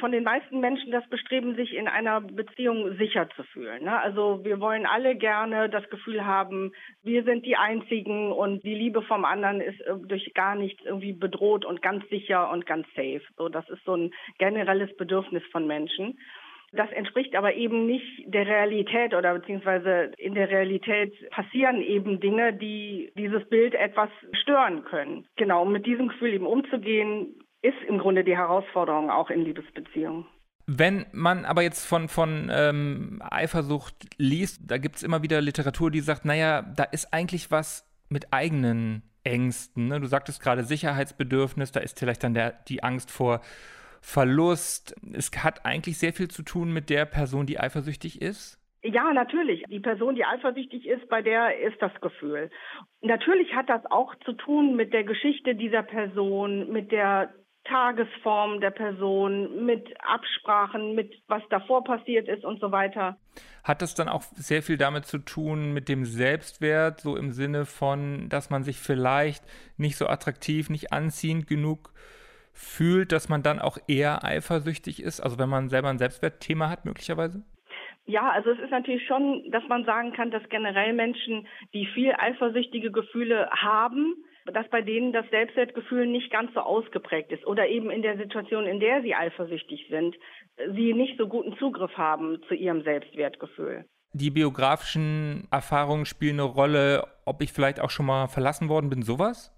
von 0.00 0.12
den 0.12 0.24
meisten 0.24 0.60
Menschen 0.60 0.90
das 0.90 1.08
Bestreben, 1.08 1.54
sich 1.56 1.74
in 1.74 1.88
einer 1.88 2.20
Beziehung 2.20 2.96
sicher 2.96 3.28
zu 3.36 3.42
fühlen. 3.44 3.84
Ne? 3.84 4.00
Also 4.00 4.44
wir 4.44 4.60
wollen 4.60 4.86
alle 4.86 5.16
gerne 5.16 5.68
das 5.68 5.88
Gefühl 5.90 6.24
haben, 6.24 6.72
wir 7.02 7.24
sind 7.24 7.46
die 7.46 7.56
Einzigen 7.56 8.32
und 8.32 8.62
die 8.64 8.74
Liebe 8.74 9.02
vom 9.02 9.24
anderen 9.24 9.60
ist 9.60 9.80
äh, 9.82 9.94
durch 10.06 10.32
gar 10.34 10.54
nichts 10.54 10.82
irgendwie 10.84 11.12
bedroht 11.12 11.64
und 11.64 11.82
ganz 11.82 12.08
sicher 12.08 12.50
und 12.50 12.66
ganz 12.66 12.86
safe. 12.94 13.22
So, 13.36 13.48
das 13.48 13.68
ist 13.68 13.84
so 13.84 13.96
ein 13.96 14.12
generelles 14.38 14.94
Bedürfnis 14.96 15.42
von 15.50 15.66
Menschen. 15.66 16.18
Das 16.74 16.90
entspricht 16.90 17.36
aber 17.36 17.54
eben 17.54 17.86
nicht 17.86 18.24
der 18.26 18.46
Realität 18.46 19.12
oder 19.12 19.34
beziehungsweise 19.34 20.12
in 20.16 20.34
der 20.34 20.48
Realität 20.48 21.12
passieren 21.30 21.82
eben 21.82 22.18
Dinge, 22.18 22.54
die 22.54 23.12
dieses 23.14 23.46
Bild 23.50 23.74
etwas 23.74 24.08
stören 24.32 24.82
können. 24.84 25.26
Genau, 25.36 25.62
um 25.62 25.72
mit 25.72 25.84
diesem 25.84 26.08
Gefühl 26.08 26.32
eben 26.32 26.46
umzugehen, 26.46 27.41
ist 27.62 27.78
im 27.88 27.98
Grunde 27.98 28.24
die 28.24 28.36
Herausforderung 28.36 29.10
auch 29.10 29.30
in 29.30 29.44
Liebesbeziehungen. 29.44 30.26
Wenn 30.66 31.06
man 31.12 31.44
aber 31.44 31.62
jetzt 31.62 31.86
von, 31.86 32.08
von 32.08 32.50
ähm, 32.52 33.20
Eifersucht 33.28 33.94
liest, 34.16 34.60
da 34.70 34.78
gibt 34.78 34.96
es 34.96 35.02
immer 35.02 35.22
wieder 35.22 35.40
Literatur, 35.40 35.90
die 35.90 36.00
sagt, 36.00 36.24
naja, 36.24 36.62
da 36.62 36.84
ist 36.84 37.12
eigentlich 37.12 37.50
was 37.50 37.88
mit 38.08 38.32
eigenen 38.32 39.02
Ängsten? 39.24 39.88
Ne? 39.88 40.00
Du 40.00 40.06
sagtest 40.06 40.42
gerade 40.42 40.62
Sicherheitsbedürfnis, 40.62 41.72
da 41.72 41.80
ist 41.80 41.98
vielleicht 41.98 42.22
dann 42.22 42.34
der, 42.34 42.52
die 42.68 42.82
Angst 42.82 43.10
vor 43.10 43.40
Verlust. 44.00 44.94
Es 45.12 45.30
hat 45.42 45.64
eigentlich 45.64 45.98
sehr 45.98 46.12
viel 46.12 46.28
zu 46.28 46.42
tun 46.42 46.72
mit 46.72 46.90
der 46.90 47.06
Person, 47.06 47.46
die 47.46 47.58
eifersüchtig 47.58 48.20
ist. 48.20 48.58
Ja, 48.84 49.12
natürlich. 49.12 49.62
Die 49.68 49.78
Person, 49.78 50.16
die 50.16 50.24
eifersüchtig 50.24 50.86
ist, 50.86 51.08
bei 51.08 51.22
der 51.22 51.60
ist 51.60 51.80
das 51.80 51.92
Gefühl. 52.00 52.50
Natürlich 53.00 53.54
hat 53.54 53.68
das 53.68 53.86
auch 53.90 54.14
zu 54.24 54.32
tun 54.32 54.74
mit 54.74 54.92
der 54.92 55.04
Geschichte 55.04 55.54
dieser 55.54 55.84
Person, 55.84 56.70
mit 56.72 56.90
der 56.90 57.32
Tagesform 57.64 58.60
der 58.60 58.70
Person, 58.70 59.64
mit 59.64 59.88
Absprachen, 60.00 60.94
mit 60.94 61.14
was 61.28 61.42
davor 61.50 61.84
passiert 61.84 62.28
ist 62.28 62.44
und 62.44 62.60
so 62.60 62.72
weiter. 62.72 63.16
Hat 63.62 63.82
das 63.82 63.94
dann 63.94 64.08
auch 64.08 64.22
sehr 64.22 64.62
viel 64.62 64.76
damit 64.76 65.06
zu 65.06 65.18
tun 65.18 65.72
mit 65.72 65.88
dem 65.88 66.04
Selbstwert, 66.04 67.00
so 67.00 67.16
im 67.16 67.30
Sinne 67.30 67.64
von, 67.64 68.28
dass 68.28 68.50
man 68.50 68.64
sich 68.64 68.78
vielleicht 68.78 69.44
nicht 69.76 69.96
so 69.96 70.08
attraktiv, 70.08 70.70
nicht 70.70 70.92
anziehend 70.92 71.46
genug 71.46 71.92
fühlt, 72.52 73.12
dass 73.12 73.28
man 73.28 73.42
dann 73.42 73.60
auch 73.60 73.78
eher 73.86 74.24
eifersüchtig 74.24 75.02
ist? 75.02 75.20
Also 75.20 75.38
wenn 75.38 75.48
man 75.48 75.68
selber 75.68 75.88
ein 75.88 75.98
Selbstwertthema 75.98 76.68
hat, 76.68 76.84
möglicherweise? 76.84 77.44
Ja, 78.04 78.30
also 78.30 78.50
es 78.50 78.58
ist 78.58 78.70
natürlich 78.70 79.06
schon, 79.06 79.48
dass 79.52 79.62
man 79.68 79.84
sagen 79.84 80.12
kann, 80.12 80.32
dass 80.32 80.48
generell 80.48 80.92
Menschen, 80.92 81.46
die 81.72 81.86
viel 81.86 82.12
eifersüchtige 82.12 82.90
Gefühle 82.90 83.48
haben, 83.50 84.16
dass 84.46 84.68
bei 84.70 84.82
denen 84.82 85.12
das 85.12 85.28
Selbstwertgefühl 85.30 86.06
nicht 86.06 86.30
ganz 86.30 86.52
so 86.54 86.60
ausgeprägt 86.60 87.30
ist 87.32 87.46
oder 87.46 87.68
eben 87.68 87.90
in 87.90 88.02
der 88.02 88.16
Situation, 88.16 88.66
in 88.66 88.80
der 88.80 89.02
sie 89.02 89.14
eifersüchtig 89.14 89.86
sind, 89.90 90.16
sie 90.74 90.94
nicht 90.94 91.18
so 91.18 91.28
guten 91.28 91.56
Zugriff 91.58 91.96
haben 91.96 92.42
zu 92.48 92.54
ihrem 92.54 92.82
Selbstwertgefühl. 92.82 93.84
Die 94.14 94.30
biografischen 94.30 95.48
Erfahrungen 95.50 96.04
spielen 96.04 96.38
eine 96.38 96.48
Rolle, 96.48 97.04
ob 97.24 97.40
ich 97.40 97.52
vielleicht 97.52 97.80
auch 97.80 97.90
schon 97.90 98.06
mal 98.06 98.26
verlassen 98.26 98.68
worden 98.68 98.90
bin, 98.90 99.02
sowas? 99.02 99.50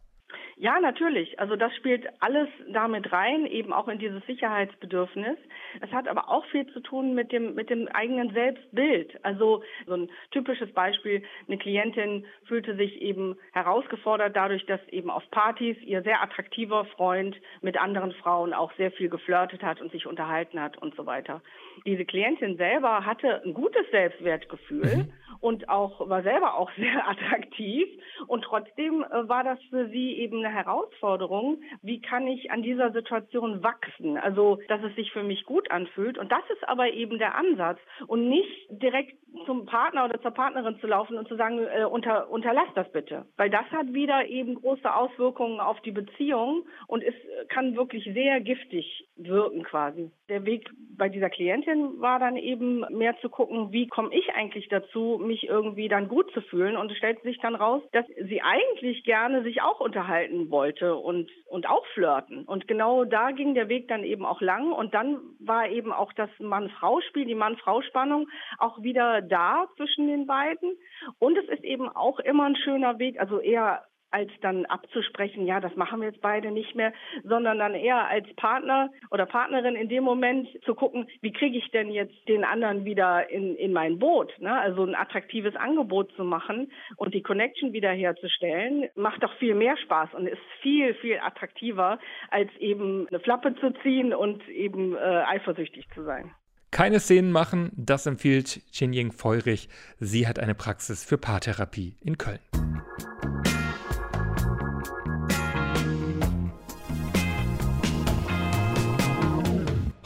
Ja, 0.56 0.78
natürlich. 0.80 1.38
Also 1.40 1.56
das 1.56 1.74
spielt 1.74 2.06
alles 2.20 2.48
damit 2.72 3.12
rein, 3.12 3.46
eben 3.46 3.72
auch 3.72 3.88
in 3.88 3.98
dieses 3.98 4.24
Sicherheitsbedürfnis. 4.26 5.36
Es 5.80 5.90
hat 5.90 6.06
aber 6.06 6.28
auch 6.28 6.44
viel 6.46 6.66
zu 6.72 6.80
tun 6.80 7.14
mit 7.14 7.32
dem, 7.32 7.54
mit 7.54 7.70
dem 7.70 7.88
eigenen 7.88 8.32
Selbstbild. 8.32 9.18
Also 9.24 9.62
so 9.86 9.94
ein 9.94 10.10
typisches 10.30 10.72
Beispiel, 10.72 11.22
eine 11.48 11.58
Klientin 11.58 12.24
fühlte 12.44 12.76
sich 12.76 13.02
eben 13.02 13.36
herausgefordert 13.52 14.36
dadurch, 14.36 14.64
dass 14.66 14.80
eben 14.88 15.10
auf 15.10 15.28
Partys 15.30 15.76
ihr 15.82 16.02
sehr 16.02 16.22
attraktiver 16.22 16.84
Freund 16.84 17.36
mit 17.60 17.76
anderen 17.76 18.12
Frauen 18.12 18.54
auch 18.54 18.72
sehr 18.76 18.92
viel 18.92 19.08
geflirtet 19.08 19.62
hat 19.62 19.80
und 19.80 19.90
sich 19.90 20.06
unterhalten 20.06 20.60
hat 20.60 20.78
und 20.78 20.94
so 20.94 21.04
weiter. 21.06 21.42
Diese 21.84 22.04
Klientin 22.04 22.56
selber 22.56 23.04
hatte 23.04 23.42
ein 23.44 23.54
gutes 23.54 23.90
Selbstwertgefühl 23.90 24.96
mhm. 24.96 25.12
Und 25.44 25.68
auch 25.68 26.08
war 26.08 26.22
selber 26.22 26.54
auch 26.54 26.70
sehr 26.76 27.06
attraktiv 27.06 27.86
und 28.26 28.44
trotzdem 28.44 29.04
äh, 29.04 29.28
war 29.28 29.44
das 29.44 29.58
für 29.68 29.88
sie 29.88 30.14
eben 30.16 30.38
eine 30.38 30.54
Herausforderung, 30.54 31.60
wie 31.82 32.00
kann 32.00 32.26
ich 32.26 32.50
an 32.50 32.62
dieser 32.62 32.92
Situation 32.92 33.62
wachsen? 33.62 34.16
Also, 34.16 34.58
dass 34.68 34.82
es 34.82 34.94
sich 34.96 35.12
für 35.12 35.22
mich 35.22 35.44
gut 35.44 35.70
anfühlt. 35.70 36.16
Und 36.16 36.32
das 36.32 36.42
ist 36.48 36.66
aber 36.66 36.90
eben 36.92 37.18
der 37.18 37.34
Ansatz 37.34 37.78
und 38.06 38.28
nicht 38.28 38.68
direkt 38.70 39.18
zum 39.44 39.66
Partner 39.66 40.06
oder 40.06 40.20
zur 40.22 40.30
Partnerin 40.30 40.78
zu 40.80 40.86
laufen 40.86 41.18
und 41.18 41.28
zu 41.28 41.36
sagen, 41.36 41.58
äh, 41.58 41.84
unter, 41.84 42.30
unterlass 42.30 42.68
das 42.74 42.90
bitte. 42.92 43.26
Weil 43.36 43.50
das 43.50 43.66
hat 43.70 43.92
wieder 43.92 44.26
eben 44.26 44.54
große 44.54 44.94
Auswirkungen 44.94 45.60
auf 45.60 45.80
die 45.82 45.90
Beziehung 45.90 46.64
und 46.86 47.02
es 47.02 47.14
kann 47.48 47.76
wirklich 47.76 48.04
sehr 48.04 48.40
giftig 48.40 49.06
wirken 49.16 49.62
quasi. 49.62 50.10
Der 50.28 50.46
Weg 50.46 50.70
bei 50.96 51.08
dieser 51.08 51.30
Klientin 51.30 52.00
war 52.00 52.18
dann 52.18 52.36
eben 52.36 52.80
mehr 52.96 53.16
zu 53.20 53.28
gucken, 53.28 53.72
wie 53.72 53.88
komme 53.88 54.14
ich 54.14 54.32
eigentlich 54.34 54.68
dazu, 54.68 55.20
mich 55.22 55.33
irgendwie 55.42 55.88
dann 55.88 56.06
gut 56.08 56.30
zu 56.32 56.40
fühlen. 56.40 56.76
Und 56.76 56.92
es 56.92 56.96
stellt 56.96 57.20
sich 57.22 57.38
dann 57.40 57.56
raus, 57.56 57.82
dass 57.92 58.06
sie 58.06 58.40
eigentlich 58.42 59.02
gerne 59.02 59.42
sich 59.42 59.60
auch 59.62 59.80
unterhalten 59.80 60.50
wollte 60.50 60.94
und, 60.94 61.28
und 61.46 61.68
auch 61.68 61.84
flirten. 61.94 62.44
Und 62.44 62.68
genau 62.68 63.04
da 63.04 63.32
ging 63.32 63.54
der 63.54 63.68
Weg 63.68 63.88
dann 63.88 64.04
eben 64.04 64.24
auch 64.24 64.40
lang. 64.40 64.72
Und 64.72 64.94
dann 64.94 65.18
war 65.40 65.68
eben 65.68 65.92
auch 65.92 66.12
das 66.12 66.30
Mann-Frau-Spiel, 66.38 67.24
die 67.24 67.34
Mann-Frau-Spannung 67.34 68.28
auch 68.58 68.80
wieder 68.82 69.20
da 69.20 69.66
zwischen 69.76 70.06
den 70.06 70.26
beiden. 70.26 70.76
Und 71.18 71.36
es 71.36 71.48
ist 71.48 71.64
eben 71.64 71.88
auch 71.88 72.20
immer 72.20 72.44
ein 72.44 72.56
schöner 72.56 72.98
Weg, 72.98 73.18
also 73.18 73.40
eher 73.40 73.82
als 74.14 74.30
dann 74.42 74.64
abzusprechen, 74.66 75.44
ja, 75.44 75.58
das 75.58 75.74
machen 75.74 76.00
wir 76.00 76.08
jetzt 76.08 76.20
beide 76.20 76.52
nicht 76.52 76.76
mehr, 76.76 76.92
sondern 77.24 77.58
dann 77.58 77.74
eher 77.74 78.06
als 78.08 78.26
Partner 78.36 78.90
oder 79.10 79.26
Partnerin 79.26 79.74
in 79.74 79.88
dem 79.88 80.04
Moment 80.04 80.46
zu 80.64 80.76
gucken, 80.76 81.08
wie 81.20 81.32
kriege 81.32 81.58
ich 81.58 81.68
denn 81.72 81.90
jetzt 81.90 82.14
den 82.28 82.44
anderen 82.44 82.84
wieder 82.84 83.28
in, 83.28 83.56
in 83.56 83.72
mein 83.72 83.98
Boot, 83.98 84.32
ne? 84.38 84.56
also 84.56 84.84
ein 84.84 84.94
attraktives 84.94 85.56
Angebot 85.56 86.12
zu 86.14 86.22
machen 86.22 86.70
und 86.96 87.12
die 87.12 87.22
Connection 87.22 87.72
wiederherzustellen, 87.72 88.88
macht 88.94 89.22
doch 89.24 89.34
viel 89.38 89.56
mehr 89.56 89.76
Spaß 89.76 90.14
und 90.14 90.28
ist 90.28 90.42
viel, 90.62 90.94
viel 90.94 91.18
attraktiver, 91.18 91.98
als 92.30 92.50
eben 92.60 93.08
eine 93.08 93.18
Flappe 93.18 93.56
zu 93.56 93.72
ziehen 93.82 94.14
und 94.14 94.48
eben 94.48 94.94
äh, 94.94 94.98
eifersüchtig 94.98 95.88
zu 95.92 96.04
sein. 96.04 96.30
Keine 96.70 97.00
Szenen 97.00 97.32
machen, 97.32 97.70
das 97.76 98.06
empfiehlt 98.06 98.60
Chen 98.72 99.12
Feurig. 99.12 99.68
Sie 99.98 100.26
hat 100.26 100.38
eine 100.38 100.54
Praxis 100.54 101.04
für 101.04 101.18
Paartherapie 101.18 101.96
in 102.00 102.18
Köln. 102.18 102.40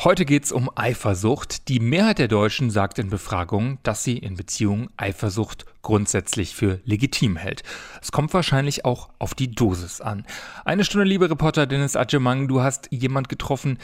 Heute 0.04 0.24
geht 0.24 0.44
es 0.44 0.52
um 0.52 0.70
Eifersucht. 0.76 1.66
Die 1.66 1.80
Mehrheit 1.80 2.20
der 2.20 2.28
Deutschen 2.28 2.70
sagt 2.70 3.00
in 3.00 3.10
Befragungen, 3.10 3.78
dass 3.82 4.04
sie 4.04 4.16
in 4.16 4.36
Beziehungen 4.36 4.90
Eifersucht 4.96 5.66
grundsätzlich 5.82 6.54
für 6.54 6.78
legitim 6.84 7.34
hält. 7.34 7.64
Es 8.00 8.12
kommt 8.12 8.32
wahrscheinlich 8.32 8.84
auch 8.84 9.08
auf 9.18 9.34
die 9.34 9.50
Dosis 9.50 10.00
an. 10.00 10.24
Eine 10.64 10.84
Stunde, 10.84 11.04
liebe 11.04 11.28
Reporter 11.28 11.66
Dennis 11.66 11.96
Adjemang, 11.96 12.46
du 12.46 12.62
hast 12.62 12.86
jemand 12.92 13.28
getroffen, 13.28 13.76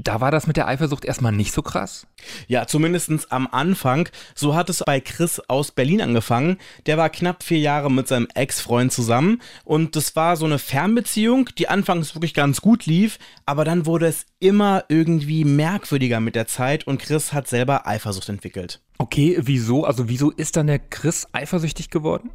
da 0.00 0.20
war 0.20 0.30
das 0.30 0.46
mit 0.46 0.56
der 0.56 0.68
Eifersucht 0.68 1.04
erstmal 1.04 1.32
nicht 1.32 1.52
so 1.52 1.60
krass? 1.60 2.06
Ja, 2.46 2.68
zumindest 2.68 3.32
am 3.32 3.48
Anfang. 3.50 4.08
So 4.36 4.54
hat 4.54 4.70
es 4.70 4.84
bei 4.86 5.00
Chris 5.00 5.40
aus 5.48 5.72
Berlin 5.72 6.00
angefangen. 6.00 6.58
Der 6.86 6.96
war 6.96 7.10
knapp 7.10 7.42
vier 7.42 7.58
Jahre 7.58 7.90
mit 7.90 8.06
seinem 8.06 8.28
Ex-Freund 8.32 8.92
zusammen 8.92 9.42
und 9.64 9.96
das 9.96 10.14
war 10.14 10.36
so 10.36 10.46
eine 10.46 10.60
Fernbeziehung, 10.60 11.50
die 11.58 11.68
anfangs 11.68 12.14
wirklich 12.14 12.32
ganz 12.32 12.60
gut 12.60 12.86
lief, 12.86 13.18
aber 13.44 13.64
dann 13.64 13.86
wurde 13.86 14.06
es 14.06 14.26
immer 14.40 14.84
irgendwie 14.88 15.44
merkwürdiger 15.44 16.20
mit 16.20 16.34
der 16.34 16.46
Zeit 16.46 16.86
und 16.86 17.00
Chris 17.00 17.32
hat 17.32 17.48
selber 17.48 17.86
Eifersucht 17.86 18.28
entwickelt. 18.28 18.80
Okay, 19.00 19.38
wieso? 19.40 19.84
Also 19.84 20.08
wieso 20.08 20.32
ist 20.32 20.56
dann 20.56 20.66
der 20.66 20.80
Chris 20.80 21.28
eifersüchtig 21.32 21.88
geworden? 21.88 22.30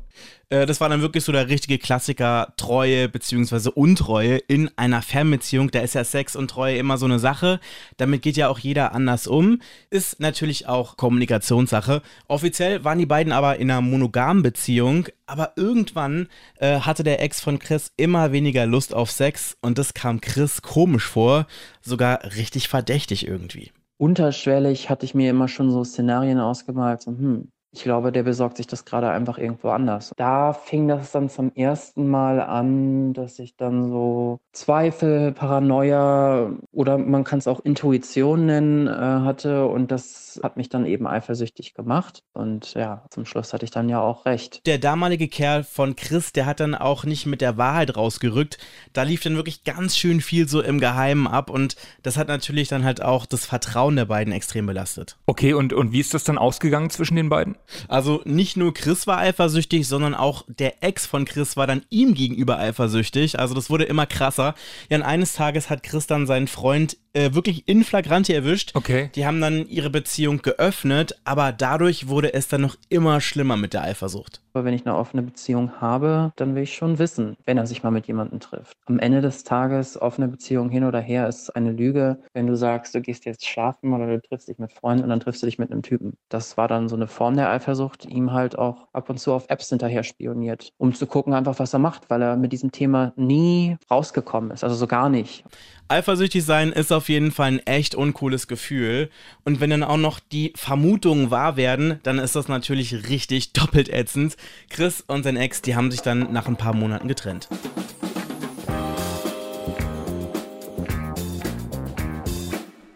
Äh, 0.50 0.66
das 0.66 0.80
war 0.80 0.88
dann 0.88 1.02
wirklich 1.02 1.26
so 1.26 1.34
der 1.34 1.50
richtige 1.50 1.78
Klassiker, 1.78 2.54
Treue 2.56 3.10
bzw. 3.10 3.70
Untreue 3.76 4.38
in 4.38 4.72
einer 4.78 5.02
Fernbeziehung. 5.02 5.72
Da 5.72 5.82
ist 5.82 5.96
ja 5.96 6.06
Sex 6.06 6.38
und 6.38 6.50
Treue 6.50 6.78
immer 6.78 6.98
so 6.98 7.06
eine 7.06 7.20
Sache. 7.20 7.60
Damit 7.98 8.22
geht 8.22 8.38
ja 8.38 8.48
auch 8.48 8.60
jeder 8.60 8.94
anders 8.94 9.28
um. 9.28 9.60
Ist 9.90 10.22
natürlich 10.22 10.68
auch 10.68 10.96
Kommunikationssache. 10.96 12.02
Offiziell 12.30 12.86
waren 12.86 13.00
die 13.00 13.06
beiden 13.06 13.34
aber 13.34 13.58
in 13.58 13.70
einer 13.70 13.82
monogamen 13.82 14.42
Beziehung, 14.42 15.08
aber 15.26 15.54
irgendwann 15.58 16.30
äh, 16.60 16.80
hatte 16.80 17.04
der 17.04 17.22
Ex 17.22 17.42
von 17.42 17.60
Chris 17.60 17.92
immer 17.98 18.32
weniger 18.32 18.66
Lust 18.66 18.94
auf 18.94 19.12
Sex 19.12 19.58
und 19.60 19.78
das 19.78 19.94
kam 19.94 20.22
Chris 20.22 20.62
komisch 20.62 21.08
vor, 21.08 21.46
sogar 21.94 22.24
richtig 22.24 22.70
verdächtig 22.70 23.28
irgendwie. 23.28 23.72
Unterschwellig 23.98 24.90
hatte 24.90 25.06
ich 25.06 25.14
mir 25.14 25.30
immer 25.30 25.48
schon 25.48 25.70
so 25.70 25.84
Szenarien 25.84 26.40
ausgemalt, 26.40 27.04
so, 27.04 27.12
hm, 27.12 27.52
ich 27.74 27.84
glaube, 27.84 28.12
der 28.12 28.22
besorgt 28.22 28.58
sich 28.58 28.68
das 28.68 28.86
gerade 28.86 29.10
einfach 29.10 29.40
irgendwo 29.40 29.70
anders. 29.70 30.14
Da 30.16 30.54
fing 30.54 30.88
das 30.88 31.12
dann 31.12 31.30
zum 31.30 31.52
ersten 31.56 32.08
Mal 32.08 32.40
an, 32.40 33.14
dass 33.14 33.40
ich 33.40 33.58
dann 33.58 33.90
so 33.90 34.40
Zweifel, 34.52 35.32
Paranoia 35.32 36.52
oder 36.72 37.00
man 37.00 37.24
kann 37.24 37.40
es 37.40 37.48
auch 37.48 37.60
Intuition 37.62 38.46
nennen, 38.46 38.88
äh, 38.88 38.92
hatte. 38.92 39.66
Und 39.66 39.92
das 39.92 40.40
hat 40.44 40.56
mich 40.56 40.70
dann 40.70 40.86
eben 40.86 41.08
eifersüchtig 41.08 41.74
gemacht. 41.74 42.24
Und 42.34 42.76
ja, 42.76 43.06
zum 43.10 43.26
Schluss 43.26 43.54
hatte 43.54 43.66
ich 43.66 43.72
dann 43.72 43.90
ja 43.90 44.00
auch 44.00 44.26
recht. 44.26 44.66
Der 44.68 44.78
damalige 44.78 45.28
Kerl 45.28 45.64
von 45.64 45.96
Chris, 45.96 46.32
der 46.32 46.46
hat 46.46 46.60
dann 46.60 46.76
auch 46.76 47.06
nicht 47.06 47.26
mit 47.26 47.42
der 47.42 47.58
Wahrheit 47.58 47.98
rausgerückt. 47.98 48.60
Da 48.94 49.02
lief 49.02 49.22
dann 49.24 49.36
wirklich 49.36 49.64
ganz 49.64 49.98
schön 49.98 50.22
viel 50.22 50.48
so 50.48 50.62
im 50.62 50.80
Geheimen 50.80 51.26
ab. 51.26 51.50
Und 51.50 51.76
das 52.04 52.18
hat 52.18 52.28
natürlich 52.28 52.68
dann 52.68 52.84
halt 52.84 53.02
auch 53.02 53.26
das 53.26 53.48
Vertrauen 53.48 53.96
der 53.96 54.06
beiden 54.06 54.32
extrem 54.32 54.68
belastet. 54.68 55.18
Okay, 55.26 55.54
und, 55.54 55.74
und 55.74 55.92
wie 55.92 56.00
ist 56.00 56.14
das 56.14 56.24
dann 56.24 56.38
ausgegangen 56.38 56.92
zwischen 56.92 57.16
den 57.16 57.30
beiden? 57.30 57.56
Also 57.88 58.22
nicht 58.26 58.58
nur 58.58 58.74
Chris 58.74 59.08
war 59.08 59.18
eifersüchtig, 59.18 59.88
sondern 59.88 60.14
auch 60.16 60.44
der 60.48 60.84
Ex 60.84 61.06
von 61.06 61.26
Chris 61.26 61.58
war 61.58 61.68
dann 61.68 61.84
ihm 61.90 62.14
gegenüber 62.14 62.58
eifersüchtig. 62.58 63.40
Also 63.40 63.54
das 63.54 63.70
wurde 63.70 63.86
immer 63.86 64.06
krasser. 64.06 64.56
Ja, 64.90 64.98
und 64.98 65.04
eines 65.04 65.34
Tages 65.34 65.70
hat 65.70 65.84
Chris 65.84 66.08
dann 66.08 66.28
seinen 66.28 66.48
Freund 66.48 66.98
äh, 67.14 67.34
wirklich 67.34 67.68
in 67.68 67.84
Flagranti 67.84 68.34
erwischt. 68.34 68.72
Okay. 68.76 69.10
Die 69.16 69.26
haben 69.26 69.40
dann 69.40 69.68
ihre 69.68 69.90
Beziehung 69.90 70.42
geöffnet, 70.42 71.20
aber 71.24 71.52
dadurch 71.52 72.08
wurde 72.08 72.34
es 72.34 72.48
dann 72.48 72.62
noch 72.62 72.76
immer 72.90 73.22
schlimmer 73.22 73.58
mit 73.58 73.74
der 73.74 73.84
Eifersucht. 73.84 74.42
Aber 74.54 74.66
wenn 74.66 74.74
ich 74.74 74.86
eine 74.86 74.96
offene 74.96 75.24
Beziehung 75.24 75.82
habe, 75.82 76.32
dann 76.36 76.54
will 76.54 76.64
ich 76.64 76.76
schon 76.76 77.00
wissen, 77.00 77.38
wenn 77.46 77.58
er 77.58 77.66
sich 77.66 77.82
mal 77.82 77.90
mit 77.90 78.06
jemandem 78.06 78.40
trifft. 78.40 78.78
Am 78.86 79.00
Ende 79.00 79.22
des 79.22 79.44
Tages, 79.44 80.00
offene 80.00 80.28
Beziehung 80.28 80.70
hin 80.70 80.84
oder 80.84 81.00
her, 81.00 81.28
ist 81.28 81.50
eine 81.56 81.72
Lüge. 81.72 82.20
Wenn 82.34 82.46
du 82.46 82.56
sagst, 82.56 82.94
du 82.94 83.02
gehst 83.02 83.26
jetzt 83.26 83.46
schlafen 83.48 83.94
oder 83.94 84.06
du 84.06 84.22
triffst 84.22 84.48
dich 84.48 84.60
mit 84.60 84.72
Freunden 84.72 85.04
und 85.04 85.10
dann 85.10 85.20
triffst 85.20 85.42
du 85.42 85.48
dich 85.48 85.58
mit 85.58 85.72
einem 85.72 85.82
Typen. 85.82 86.14
Das 86.30 86.56
war 86.56 86.68
dann 86.68 86.88
so 86.88 86.96
eine 86.96 87.08
Form 87.08 87.36
der 87.36 87.50
Eifersucht 87.50 88.06
ihm 88.06 88.32
halt 88.32 88.58
auch 88.58 88.88
ab 88.94 89.10
und 89.10 89.20
zu 89.20 89.34
auf 89.34 89.46
Apps 89.50 89.70
hinterher 89.70 90.04
spioniert, 90.04 90.72
um 90.78 90.94
zu 90.94 91.08
gucken 91.08 91.34
einfach, 91.34 91.58
was 91.58 91.74
er 91.74 91.80
macht, 91.80 92.10
weil 92.10 92.22
er 92.22 92.38
mit 92.38 92.54
diesem 92.54 92.72
Thema 92.72 93.14
nie 93.16 93.78
rausgekommen 93.90 94.52
ist, 94.52 94.64
also 94.64 94.76
so 94.76 94.88
gar 94.88 95.10
nicht. 95.10 95.44
Eifersüchtig 95.90 96.44
sein 96.44 96.72
ist 96.72 96.92
auf 96.92 97.10
jeden 97.10 97.32
Fall 97.32 97.48
ein 97.48 97.60
echt 97.60 97.94
uncooles 97.94 98.48
Gefühl. 98.48 99.10
Und 99.44 99.60
wenn 99.60 99.70
dann 99.70 99.84
auch 99.84 99.98
noch 99.98 100.20
die 100.20 100.54
Vermutungen 100.56 101.30
wahr 101.30 101.58
werden, 101.58 102.00
dann 102.04 102.20
ist 102.20 102.36
das 102.36 102.48
natürlich 102.48 103.10
richtig 103.10 103.54
doppelt 103.54 103.90
ätzend. 103.90 104.38
Chris 104.70 105.04
und 105.06 105.24
sein 105.24 105.36
Ex, 105.36 105.62
die 105.62 105.76
haben 105.76 105.92
sich 105.92 106.02
dann 106.02 106.32
nach 106.32 106.48
ein 106.48 106.56
paar 106.56 106.74
Monaten 106.74 107.08
getrennt. 107.08 107.50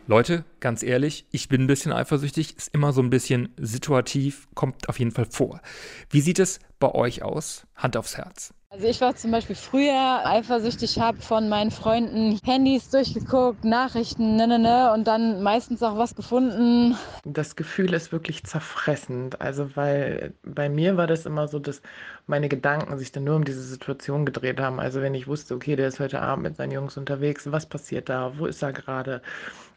Leute, 0.10 0.46
ganz 0.62 0.84
ehrlich, 0.84 1.26
ich 1.32 1.50
bin 1.50 1.64
ein 1.64 1.68
bisschen 1.68 1.92
eifersüchtig, 1.92 2.56
ist 2.56 2.74
immer 2.74 2.94
so 2.94 3.02
ein 3.02 3.10
bisschen 3.10 3.50
situativ, 3.58 4.48
kommt 4.56 4.88
auf 4.88 5.00
jeden 5.00 5.12
Fall 5.12 5.28
vor. 5.30 5.60
Wie 6.10 6.22
sieht 6.22 6.40
es 6.40 6.60
bei 6.80 6.90
euch 6.96 7.24
aus? 7.24 7.68
Hand 7.76 7.98
aufs 7.98 8.16
Herz. 8.16 8.54
Also 8.78 8.90
ich 8.90 9.02
war 9.02 9.16
zum 9.16 9.32
Beispiel 9.32 9.56
früher 9.56 10.22
eifersüchtig, 10.24 11.00
habe 11.00 11.18
von 11.18 11.50
meinen 11.50 11.72
Freunden 11.72 12.38
Handys 12.46 12.92
durchgeguckt, 12.92 13.66
Nachrichten, 13.66 14.36
ne, 14.36 14.48
ne, 14.48 14.60
ne, 14.60 14.94
und 14.94 15.08
dann 15.08 15.42
meistens 15.42 15.82
auch 15.82 15.98
was 15.98 16.14
gefunden. 16.14 16.96
Das 17.26 17.56
Gefühl 17.56 17.92
ist 17.96 18.12
wirklich 18.12 18.44
zerfressend. 18.44 19.42
Also 19.42 19.76
weil 19.76 20.36
bei 20.44 20.70
mir 20.70 20.96
war 20.96 21.08
das 21.08 21.26
immer 21.26 21.48
so, 21.48 21.58
dass 21.58 21.82
meine 22.28 22.50
Gedanken 22.50 23.00
sich 23.00 23.12
dann 23.12 23.24
nur 23.24 23.38
um 23.38 23.46
diese 23.46 23.64
Situation 23.64 24.28
gedreht 24.28 24.60
haben. 24.60 24.80
Also 24.80 25.02
wenn 25.02 25.16
ich 25.16 25.28
wusste, 25.28 25.56
okay, 25.56 25.76
der 25.76 25.88
ist 25.88 26.00
heute 26.00 26.22
Abend 26.22 26.44
mit 26.44 26.56
seinen 26.58 26.72
Jungs 26.72 26.98
unterwegs, 26.98 27.52
was 27.52 27.66
passiert 27.66 28.10
da? 28.10 28.34
Wo 28.38 28.46
ist 28.46 28.62
er 28.62 28.74
gerade? 28.74 29.24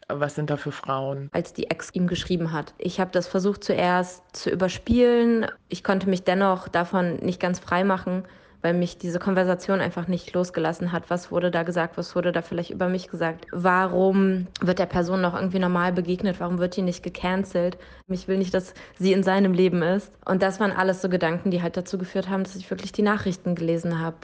Was 0.09 0.35
sind 0.35 0.51
da 0.51 0.59
für 0.59 0.73
Frauen? 0.73 1.31
Als 1.33 1.55
die 1.55 1.71
Ex 1.71 1.89
ihm 1.95 2.07
geschrieben 2.07 2.53
hat. 2.53 2.75
Ich 2.77 3.01
habe 3.01 3.13
das 3.13 3.29
versucht 3.29 3.65
zuerst 3.65 4.25
zu 4.37 4.51
überspielen. 4.51 5.47
Ich 5.71 5.83
konnte 5.85 6.07
mich 6.07 6.25
dennoch 6.25 6.69
davon 6.69 7.17
nicht 7.17 7.41
ganz 7.41 7.61
frei 7.61 7.83
machen, 7.83 8.25
weil 8.63 8.75
mich 8.75 8.99
diese 8.99 9.19
Konversation 9.19 9.81
einfach 9.81 10.07
nicht 10.07 10.33
losgelassen 10.33 10.93
hat. 10.93 11.09
Was 11.09 11.31
wurde 11.31 11.51
da 11.51 11.63
gesagt? 11.63 11.97
Was 11.97 12.15
wurde 12.15 12.33
da 12.33 12.43
vielleicht 12.43 12.71
über 12.71 12.89
mich 12.89 13.09
gesagt? 13.09 13.47
Warum 13.53 14.47
wird 14.61 14.79
der 14.79 14.87
Person 14.87 15.21
noch 15.21 15.35
irgendwie 15.35 15.59
normal 15.59 15.93
begegnet? 15.93 16.41
Warum 16.41 16.59
wird 16.59 16.77
die 16.77 16.83
nicht 16.83 17.03
gecancelt? 17.03 17.79
Ich 18.09 18.29
will 18.29 18.39
nicht, 18.39 18.55
dass 18.55 18.75
sie 18.99 19.13
in 19.13 19.23
seinem 19.23 19.53
Leben 19.53 19.83
ist. 19.83 20.13
Und 20.25 20.43
das 20.43 20.61
waren 20.61 20.73
alles 20.73 21.01
so 21.03 21.09
Gedanken, 21.09 21.51
die 21.51 21.63
halt 21.63 21.77
dazu 21.77 21.99
geführt 21.99 22.29
haben, 22.29 22.45
dass 22.45 22.57
ich 22.57 22.71
wirklich 22.71 22.93
die 22.93 23.03
Nachrichten 23.03 23.55
gelesen 23.55 24.01
habe. 24.01 24.17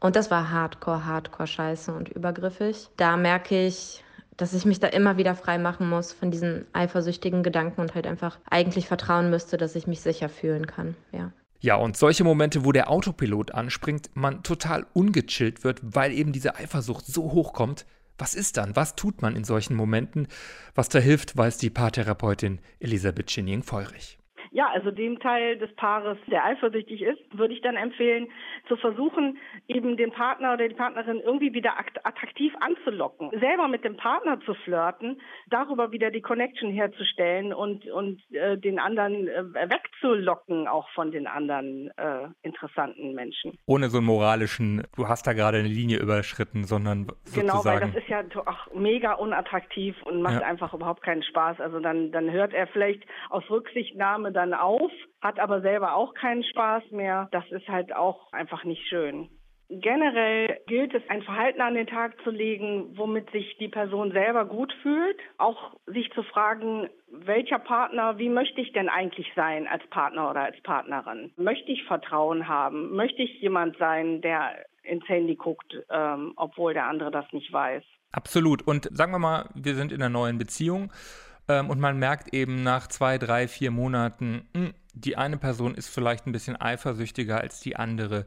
Und 0.00 0.16
das 0.16 0.30
war 0.30 0.50
Hardcore, 0.50 1.04
Hardcore 1.04 1.46
Scheiße 1.46 1.92
und 1.92 2.08
übergriffig. 2.08 2.88
Da 2.96 3.16
merke 3.16 3.66
ich, 3.66 4.02
dass 4.36 4.54
ich 4.54 4.64
mich 4.64 4.80
da 4.80 4.86
immer 4.88 5.18
wieder 5.18 5.34
frei 5.34 5.58
machen 5.58 5.88
muss 5.88 6.12
von 6.14 6.30
diesen 6.30 6.64
eifersüchtigen 6.72 7.42
Gedanken 7.42 7.82
und 7.82 7.94
halt 7.94 8.06
einfach 8.06 8.38
eigentlich 8.48 8.88
vertrauen 8.88 9.28
müsste, 9.28 9.58
dass 9.58 9.76
ich 9.76 9.86
mich 9.86 10.00
sicher 10.00 10.30
fühlen 10.30 10.66
kann. 10.66 10.96
Ja. 11.12 11.30
Ja, 11.60 11.74
und 11.74 11.96
solche 11.96 12.24
Momente, 12.24 12.64
wo 12.64 12.72
der 12.72 12.90
Autopilot 12.90 13.52
anspringt, 13.52 14.10
man 14.14 14.42
total 14.42 14.86
ungechillt 14.94 15.62
wird, 15.62 15.80
weil 15.82 16.12
eben 16.12 16.32
diese 16.32 16.56
Eifersucht 16.56 17.06
so 17.06 17.32
hoch 17.32 17.52
kommt. 17.52 17.84
Was 18.16 18.34
ist 18.34 18.56
dann? 18.56 18.76
Was 18.76 18.96
tut 18.96 19.20
man 19.22 19.36
in 19.36 19.44
solchen 19.44 19.74
Momenten? 19.74 20.26
Was 20.74 20.88
da 20.88 20.98
hilft, 20.98 21.36
weiß 21.36 21.58
die 21.58 21.70
Paartherapeutin 21.70 22.60
Elisabeth 22.78 23.30
Schinning-Feurig. 23.30 24.19
Ja, 24.52 24.68
also 24.72 24.90
dem 24.90 25.20
Teil 25.20 25.58
des 25.58 25.72
Paares, 25.76 26.18
der 26.26 26.44
eifersüchtig 26.44 27.02
ist, 27.02 27.20
würde 27.32 27.54
ich 27.54 27.60
dann 27.60 27.76
empfehlen, 27.76 28.28
zu 28.66 28.76
versuchen, 28.76 29.38
eben 29.68 29.96
den 29.96 30.10
Partner 30.10 30.54
oder 30.54 30.68
die 30.68 30.74
Partnerin 30.74 31.20
irgendwie 31.20 31.54
wieder 31.54 31.78
attraktiv 32.02 32.52
anzulocken. 32.60 33.30
Selber 33.38 33.68
mit 33.68 33.84
dem 33.84 33.96
Partner 33.96 34.40
zu 34.40 34.54
flirten, 34.54 35.20
darüber 35.48 35.92
wieder 35.92 36.10
die 36.10 36.20
Connection 36.20 36.70
herzustellen 36.72 37.52
und, 37.52 37.86
und 37.90 38.20
äh, 38.32 38.58
den 38.58 38.78
anderen 38.78 39.28
äh, 39.28 39.44
wegzulocken, 39.54 40.66
auch 40.66 40.88
von 40.90 41.12
den 41.12 41.26
anderen 41.26 41.90
äh, 41.96 42.28
interessanten 42.42 43.14
Menschen. 43.14 43.56
Ohne 43.66 43.88
so 43.88 43.98
einen 43.98 44.06
moralischen, 44.06 44.82
du 44.96 45.06
hast 45.06 45.26
da 45.26 45.32
gerade 45.32 45.58
eine 45.58 45.68
Linie 45.68 45.98
überschritten, 45.98 46.64
sondern 46.64 47.06
sozusagen. 47.24 47.46
Genau, 47.46 47.64
weil 47.64 47.80
das 47.80 47.94
ist 47.94 48.08
ja 48.08 48.22
auch 48.46 48.74
mega 48.74 49.12
unattraktiv 49.14 49.96
und 50.02 50.22
macht 50.22 50.40
ja. 50.40 50.46
einfach 50.46 50.74
überhaupt 50.74 51.02
keinen 51.02 51.22
Spaß. 51.22 51.60
Also 51.60 51.78
dann, 51.78 52.10
dann 52.10 52.30
hört 52.30 52.52
er 52.52 52.66
vielleicht 52.66 53.04
aus 53.28 53.48
Rücksichtnahme 53.48 54.32
dann 54.40 54.54
auf, 54.54 54.90
hat 55.20 55.38
aber 55.38 55.60
selber 55.60 55.94
auch 55.94 56.14
keinen 56.14 56.42
Spaß 56.42 56.90
mehr. 56.92 57.28
Das 57.30 57.44
ist 57.50 57.68
halt 57.68 57.94
auch 57.94 58.32
einfach 58.32 58.64
nicht 58.64 58.86
schön. 58.88 59.28
Generell 59.68 60.58
gilt 60.66 60.94
es, 60.94 61.02
ein 61.08 61.22
Verhalten 61.22 61.60
an 61.60 61.74
den 61.74 61.86
Tag 61.86 62.20
zu 62.24 62.30
legen, 62.30 62.96
womit 62.96 63.30
sich 63.30 63.56
die 63.58 63.68
Person 63.68 64.10
selber 64.10 64.44
gut 64.44 64.72
fühlt. 64.82 65.16
Auch 65.38 65.74
sich 65.86 66.10
zu 66.12 66.24
fragen, 66.24 66.88
welcher 67.08 67.60
Partner, 67.60 68.18
wie 68.18 68.30
möchte 68.30 68.60
ich 68.60 68.72
denn 68.72 68.88
eigentlich 68.88 69.30
sein 69.36 69.68
als 69.68 69.86
Partner 69.90 70.30
oder 70.30 70.40
als 70.40 70.60
Partnerin? 70.62 71.30
Möchte 71.36 71.70
ich 71.70 71.84
Vertrauen 71.84 72.48
haben? 72.48 72.96
Möchte 72.96 73.22
ich 73.22 73.40
jemand 73.40 73.76
sein, 73.76 74.22
der 74.22 74.56
ins 74.82 75.06
Handy 75.08 75.36
guckt, 75.36 75.76
ähm, 75.88 76.32
obwohl 76.34 76.74
der 76.74 76.86
andere 76.86 77.12
das 77.12 77.26
nicht 77.32 77.52
weiß? 77.52 77.84
Absolut. 78.10 78.66
Und 78.66 78.88
sagen 78.90 79.12
wir 79.12 79.20
mal, 79.20 79.50
wir 79.54 79.76
sind 79.76 79.92
in 79.92 80.02
einer 80.02 80.10
neuen 80.10 80.38
Beziehung 80.38 80.90
ähm, 81.50 81.70
und 81.70 81.80
man 81.80 81.98
merkt 81.98 82.32
eben 82.32 82.62
nach 82.62 82.86
zwei, 82.86 83.18
drei, 83.18 83.48
vier 83.48 83.70
Monaten, 83.70 84.48
mh, 84.52 84.66
hm, 84.66 84.74
die 84.94 85.16
eine 85.16 85.36
Person 85.36 85.74
ist 85.74 85.88
vielleicht 85.88 86.26
ein 86.26 86.32
bisschen 86.32 86.60
eifersüchtiger 86.60 87.40
als 87.40 87.60
die 87.60 87.76
andere. 87.76 88.26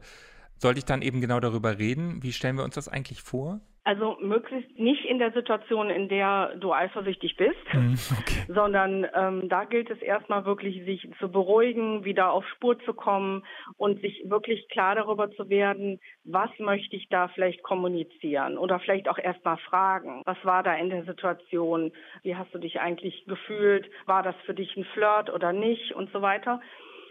Sollte 0.58 0.78
ich 0.78 0.84
dann 0.84 1.02
eben 1.02 1.20
genau 1.20 1.40
darüber 1.40 1.78
reden? 1.78 2.22
Wie 2.22 2.32
stellen 2.32 2.56
wir 2.56 2.64
uns 2.64 2.74
das 2.74 2.88
eigentlich 2.88 3.22
vor? 3.22 3.60
Also 3.86 4.16
möglichst 4.18 4.78
nicht 4.78 5.04
in 5.04 5.18
der 5.18 5.30
Situation, 5.32 5.90
in 5.90 6.08
der 6.08 6.56
du 6.56 6.72
eifersüchtig 6.72 7.36
bist, 7.36 7.74
mhm, 7.74 7.98
okay. 8.18 8.44
sondern 8.48 9.06
ähm, 9.14 9.46
da 9.50 9.64
gilt 9.64 9.90
es 9.90 10.00
erstmal 10.00 10.46
wirklich, 10.46 10.82
sich 10.86 11.06
zu 11.18 11.30
beruhigen, 11.30 12.02
wieder 12.02 12.32
auf 12.32 12.48
Spur 12.48 12.78
zu 12.80 12.94
kommen 12.94 13.44
und 13.76 14.00
sich 14.00 14.22
wirklich 14.24 14.66
klar 14.70 14.94
darüber 14.94 15.30
zu 15.32 15.50
werden, 15.50 16.00
was 16.24 16.48
möchte 16.58 16.96
ich 16.96 17.10
da 17.10 17.28
vielleicht 17.28 17.62
kommunizieren 17.62 18.56
oder 18.56 18.80
vielleicht 18.80 19.06
auch 19.06 19.18
erstmal 19.18 19.58
fragen, 19.58 20.22
was 20.24 20.42
war 20.44 20.62
da 20.62 20.74
in 20.74 20.88
der 20.88 21.04
Situation, 21.04 21.92
wie 22.22 22.36
hast 22.36 22.54
du 22.54 22.58
dich 22.58 22.80
eigentlich 22.80 23.26
gefühlt, 23.26 23.90
war 24.06 24.22
das 24.22 24.34
für 24.46 24.54
dich 24.54 24.74
ein 24.78 24.84
Flirt 24.94 25.28
oder 25.28 25.52
nicht 25.52 25.92
und 25.92 26.10
so 26.10 26.22
weiter 26.22 26.58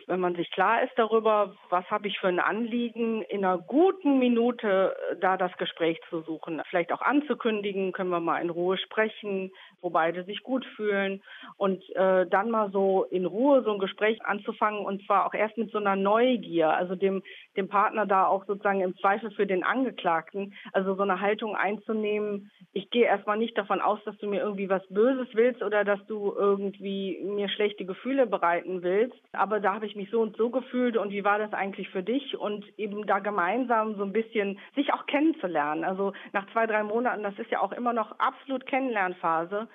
wenn 0.08 0.20
man 0.20 0.36
sich 0.36 0.52
klar 0.52 0.84
ist 0.84 0.94
darüber, 0.96 1.56
was 1.70 1.90
habe 1.90 2.08
ich 2.08 2.20
für 2.20 2.28
ein 2.28 2.40
Anliegen, 2.40 3.22
in 3.24 3.44
einer 3.44 3.58
guten 3.58 4.20
Minute 4.20 4.96
äh, 5.12 5.16
da 5.20 5.38
das 5.38 5.56
Gespräch 5.58 6.00
zu 6.10 6.22
suchen, 6.22 6.62
vielleicht 6.70 6.92
auch 6.92 7.02
anzukündigen, 7.02 7.92
können 7.92 8.10
wir 8.10 8.20
mal 8.20 8.42
in 8.42 8.50
Ruhe 8.50 8.78
sprechen, 8.78 9.52
wo 9.82 9.90
beide 9.90 10.24
sich 10.24 10.44
gut 10.44 10.66
fühlen 10.76 11.22
und 11.58 11.84
äh, 11.96 12.26
dann 12.28 12.52
mal 12.52 12.72
so 12.72 13.04
in 13.04 13.26
Ruhe 13.26 13.64
so 13.64 13.74
ein 13.74 13.80
Gespräch 13.80 14.24
anzufangen 14.26 14.86
und 14.86 15.06
zwar 15.06 15.26
auch 15.26 15.34
erst 15.34 15.58
mit 15.58 15.72
so 15.72 15.78
einer 15.78 15.96
Neugier, 15.96 16.70
also 16.70 16.96
dem 16.96 17.22
dem 17.58 17.68
Partner 17.68 18.06
da 18.06 18.26
auch 18.26 18.46
sozusagen 18.46 18.82
im 18.82 18.98
Zweifel 18.98 19.32
für 19.32 19.46
den 19.46 19.64
Angeklagten, 19.64 20.54
also 20.72 20.96
so 20.96 21.04
eine 21.04 21.20
Haltung 21.20 21.56
einzunehmen. 21.56 22.52
Ich 22.74 22.90
gehe 22.90 23.06
erstmal 23.06 23.38
nicht 23.38 23.58
davon 23.58 23.82
aus, 23.82 24.00
dass 24.06 24.18
du 24.18 24.28
mir 24.28 24.42
irgendwie 24.42 24.70
was 24.70 24.86
Böses 24.88 25.28
willst 25.34 25.62
oder 25.62 25.84
dass 25.84 26.04
du 26.08 26.34
irgendwie 26.36 27.22
mir 27.24 27.50
schlechte 27.50 27.86
Gefühle 27.86 28.26
bereiten 28.26 28.82
willst, 28.82 29.18
aber 29.34 29.60
da 29.60 29.76
habe 29.76 29.86
ich 29.86 29.93
mich 29.96 30.10
so 30.10 30.22
und 30.22 30.38
so 30.38 30.50
gefühlt 30.50 30.98
und 30.98 31.12
wie 31.12 31.24
war 31.24 31.40
das 31.40 31.54
eigentlich 31.54 31.90
für 31.90 32.04
dich 32.04 32.38
und 32.38 32.66
eben 32.78 33.06
da 33.06 33.20
gemeinsam 33.20 33.96
so 33.96 34.04
ein 34.04 34.14
bisschen 34.14 34.60
sich 34.76 34.94
auch 34.94 35.06
kennenzulernen. 35.06 35.84
Also 35.84 36.14
nach 36.32 36.46
zwei, 36.52 36.68
drei 36.68 36.84
Monaten, 36.84 37.24
das 37.24 37.38
ist 37.38 37.52
ja 37.52 37.62
auch 37.62 37.72
immer 37.72 37.94
noch 37.94 38.20
absolut 38.20 38.66
Kennenlernphase. 38.66 39.68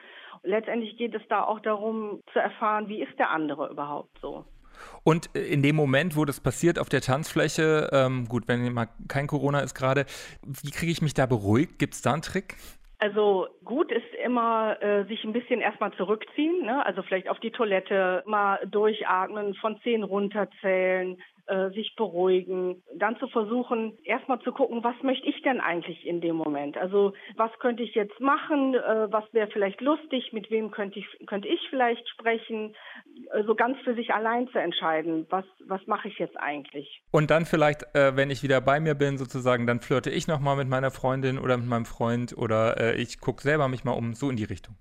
Letztendlich 0.43 0.97
geht 0.97 1.15
es 1.15 1.23
da 1.29 1.45
auch 1.45 1.61
darum 1.61 2.23
zu 2.33 2.39
erfahren, 2.39 2.89
wie 2.89 3.03
ist 3.03 3.19
der 3.19 3.31
andere 3.31 3.69
überhaupt 3.71 4.19
so. 4.21 4.45
Und 5.03 5.35
äh, 5.35 5.41
in 5.41 5.63
dem 5.63 5.77
Moment, 5.77 6.17
wo 6.17 6.25
das 6.25 6.41
passiert 6.41 6.79
auf 6.79 6.89
der 6.89 7.01
Tanzfläche, 7.01 7.89
ähm, 7.93 8.27
gut, 8.29 8.47
wenn 8.47 8.73
mal 8.73 8.89
kein 9.09 9.27
Corona 9.27 9.61
ist 9.61 9.75
gerade, 9.75 10.07
wie 10.43 10.71
kriege 10.71 10.93
ich 10.93 11.03
mich 11.03 11.15
da 11.15 11.27
beruhigt? 11.27 11.79
Gibt 11.79 11.95
es 11.95 12.03
da 12.03 12.13
einen 12.13 12.23
Trick? 12.23 12.57
Also 13.01 13.47
gut 13.65 13.93
ist 13.93 14.13
immer, 14.25 14.83
äh, 14.83 15.05
sich 15.05 15.23
ein 15.23 15.33
bisschen 15.33 15.61
erstmal 15.61 15.93
zurückziehen, 15.93 16.67
ne? 16.67 16.85
also 16.85 17.03
vielleicht 17.03 17.29
auf 17.29 17.39
die 17.39 17.53
Toilette, 17.53 18.25
mal 18.27 18.59
durchatmen, 18.67 19.55
von 19.55 19.81
zehn 19.83 20.03
runterzählen, 20.03 21.17
äh, 21.49 21.71
sich 21.71 21.95
beruhigen, 21.97 22.83
dann 22.95 23.17
zu 23.19 23.29
versuchen, 23.29 23.99
erstmal 24.05 24.41
zu 24.41 24.53
gucken, 24.53 24.85
was 24.85 24.95
möchte 25.03 25.27
ich 25.27 25.41
denn 25.43 25.61
eigentlich 25.61 26.07
in 26.07 26.21
dem 26.21 26.37
Moment? 26.37 26.77
Also 26.77 27.15
was 27.37 27.51
könnte 27.59 27.83
ich 27.83 27.95
jetzt 27.95 28.21
machen? 28.21 28.75
Äh, 28.75 29.11
was 29.11 29.25
wäre 29.33 29.49
vielleicht 29.51 29.81
lustig? 29.81 30.33
Mit 30.33 30.51
wem 30.51 30.71
könnte 30.71 30.99
ich, 30.99 31.27
könnte 31.27 31.49
ich 31.49 31.61
vielleicht 31.71 32.09
sprechen? 32.09 32.75
So 33.25 33.31
also 33.31 33.55
ganz 33.55 33.79
für 33.83 33.95
sich 33.95 34.13
allein 34.13 34.49
zu 34.49 34.59
entscheiden, 34.59 35.27
was, 35.31 35.45
was 35.67 35.81
mache 35.87 36.09
ich 36.09 36.19
jetzt 36.19 36.39
eigentlich? 36.39 37.03
Und 37.11 37.31
dann 37.31 37.47
vielleicht, 37.47 37.83
äh, 37.95 38.15
wenn 38.15 38.31
ich 38.31 38.43
wieder 38.43 38.61
bei 38.61 38.79
mir 38.79 38.95
bin, 38.95 39.17
sozusagen, 39.17 39.67
dann 39.67 39.81
flirte 39.81 40.11
ich 40.11 40.29
nochmal 40.29 40.57
mit 40.57 40.69
meiner 40.69 40.91
Freundin 40.91 41.39
oder 41.39 41.57
mit 41.57 41.67
meinem 41.67 41.87
Freund 41.87 42.37
oder 42.37 42.79
äh, 42.79 43.01
ich 43.01 43.21
gucke 43.21 43.43
selber 43.43 43.69
mich 43.69 43.85
mal 43.85 43.93
um, 43.93 44.13
so 44.15 44.29
in 44.31 44.37
die 44.37 44.45
Richtung. 44.45 44.75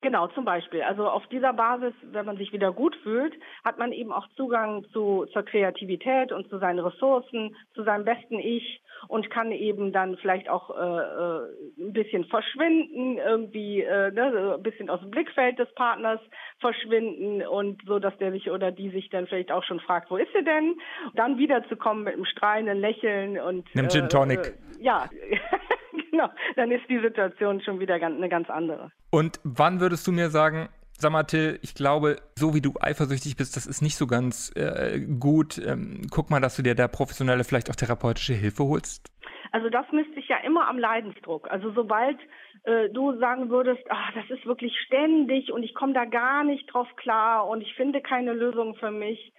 Genau, 0.00 0.28
zum 0.28 0.44
Beispiel. 0.44 0.82
Also 0.82 1.08
auf 1.08 1.26
dieser 1.26 1.52
Basis, 1.52 1.92
wenn 2.12 2.24
man 2.24 2.36
sich 2.36 2.52
wieder 2.52 2.72
gut 2.72 2.94
fühlt, 3.02 3.34
hat 3.64 3.78
man 3.78 3.90
eben 3.90 4.12
auch 4.12 4.28
Zugang 4.36 4.84
zu, 4.92 5.26
zur 5.32 5.42
Kreativität 5.42 6.30
und 6.30 6.48
zu 6.48 6.58
seinen 6.58 6.78
Ressourcen, 6.78 7.56
zu 7.74 7.82
seinem 7.82 8.04
besten 8.04 8.38
Ich 8.38 8.80
und 9.08 9.28
kann 9.28 9.50
eben 9.50 9.92
dann 9.92 10.16
vielleicht 10.18 10.48
auch 10.48 10.70
äh, 10.70 10.74
äh, 10.74 11.48
ein 11.78 11.92
bisschen 11.92 12.24
verschwinden, 12.26 13.18
irgendwie 13.18 13.82
äh, 13.82 14.12
ne, 14.12 14.54
ein 14.56 14.62
bisschen 14.62 14.88
aus 14.88 15.00
dem 15.00 15.10
Blickfeld 15.10 15.58
des 15.58 15.72
Partners 15.74 16.20
verschwinden 16.60 17.42
und 17.46 17.82
so, 17.84 17.98
dass 17.98 18.16
der 18.18 18.30
sich 18.30 18.50
oder 18.52 18.70
die 18.70 18.90
sich 18.90 19.10
dann 19.10 19.26
vielleicht 19.26 19.50
auch 19.50 19.64
schon 19.64 19.80
fragt, 19.80 20.12
wo 20.12 20.16
ist 20.16 20.32
sie 20.32 20.44
denn? 20.44 20.76
Dann 21.14 21.38
wiederzukommen 21.38 22.04
mit 22.04 22.14
einem 22.14 22.24
strahlenden 22.24 22.78
Lächeln 22.78 23.38
und 23.40 23.66
Nimm 23.74 23.88
Gin 23.88 24.08
Tonic. 24.08 24.38
Äh, 24.38 24.52
ja. 24.80 25.08
genau, 26.18 26.32
dann 26.56 26.70
ist 26.70 26.88
die 26.88 27.00
Situation 27.00 27.60
schon 27.60 27.80
wieder 27.80 27.94
eine 27.94 28.28
ganz 28.28 28.50
andere. 28.50 28.90
Und 29.10 29.40
wann 29.44 29.80
würdest 29.80 30.06
du 30.06 30.12
mir 30.12 30.30
sagen, 30.30 30.68
Sag 31.00 31.12
mal, 31.12 31.22
Till, 31.22 31.60
ich 31.62 31.76
glaube, 31.76 32.16
so 32.34 32.54
wie 32.54 32.60
du 32.60 32.74
eifersüchtig 32.80 33.36
bist, 33.36 33.54
das 33.54 33.68
ist 33.68 33.82
nicht 33.82 33.94
so 33.94 34.08
ganz 34.08 34.50
äh, 34.56 34.98
gut. 34.98 35.56
Ähm, 35.64 36.08
guck 36.10 36.28
mal, 36.28 36.40
dass 36.40 36.56
du 36.56 36.62
dir 36.64 36.74
da 36.74 36.88
professionelle, 36.88 37.44
vielleicht 37.44 37.70
auch 37.70 37.76
therapeutische 37.76 38.34
Hilfe 38.34 38.64
holst. 38.64 39.06
Also 39.52 39.70
das 39.70 39.86
misst 39.92 40.12
sich 40.16 40.26
ja 40.26 40.38
immer 40.38 40.68
am 40.68 40.76
Leidensdruck. 40.76 41.48
Also 41.52 41.70
sobald 41.70 42.18
äh, 42.64 42.88
du 42.90 43.16
sagen 43.20 43.48
würdest, 43.48 43.82
ach, 43.88 44.12
das 44.14 44.28
ist 44.28 44.44
wirklich 44.44 44.76
ständig 44.86 45.52
und 45.52 45.62
ich 45.62 45.72
komme 45.72 45.92
da 45.92 46.04
gar 46.04 46.42
nicht 46.42 46.66
drauf 46.66 46.88
klar 46.96 47.46
und 47.46 47.60
ich 47.60 47.74
finde 47.74 48.00
keine 48.00 48.32
Lösung 48.32 48.74
für 48.74 48.90
mich, 48.90 49.32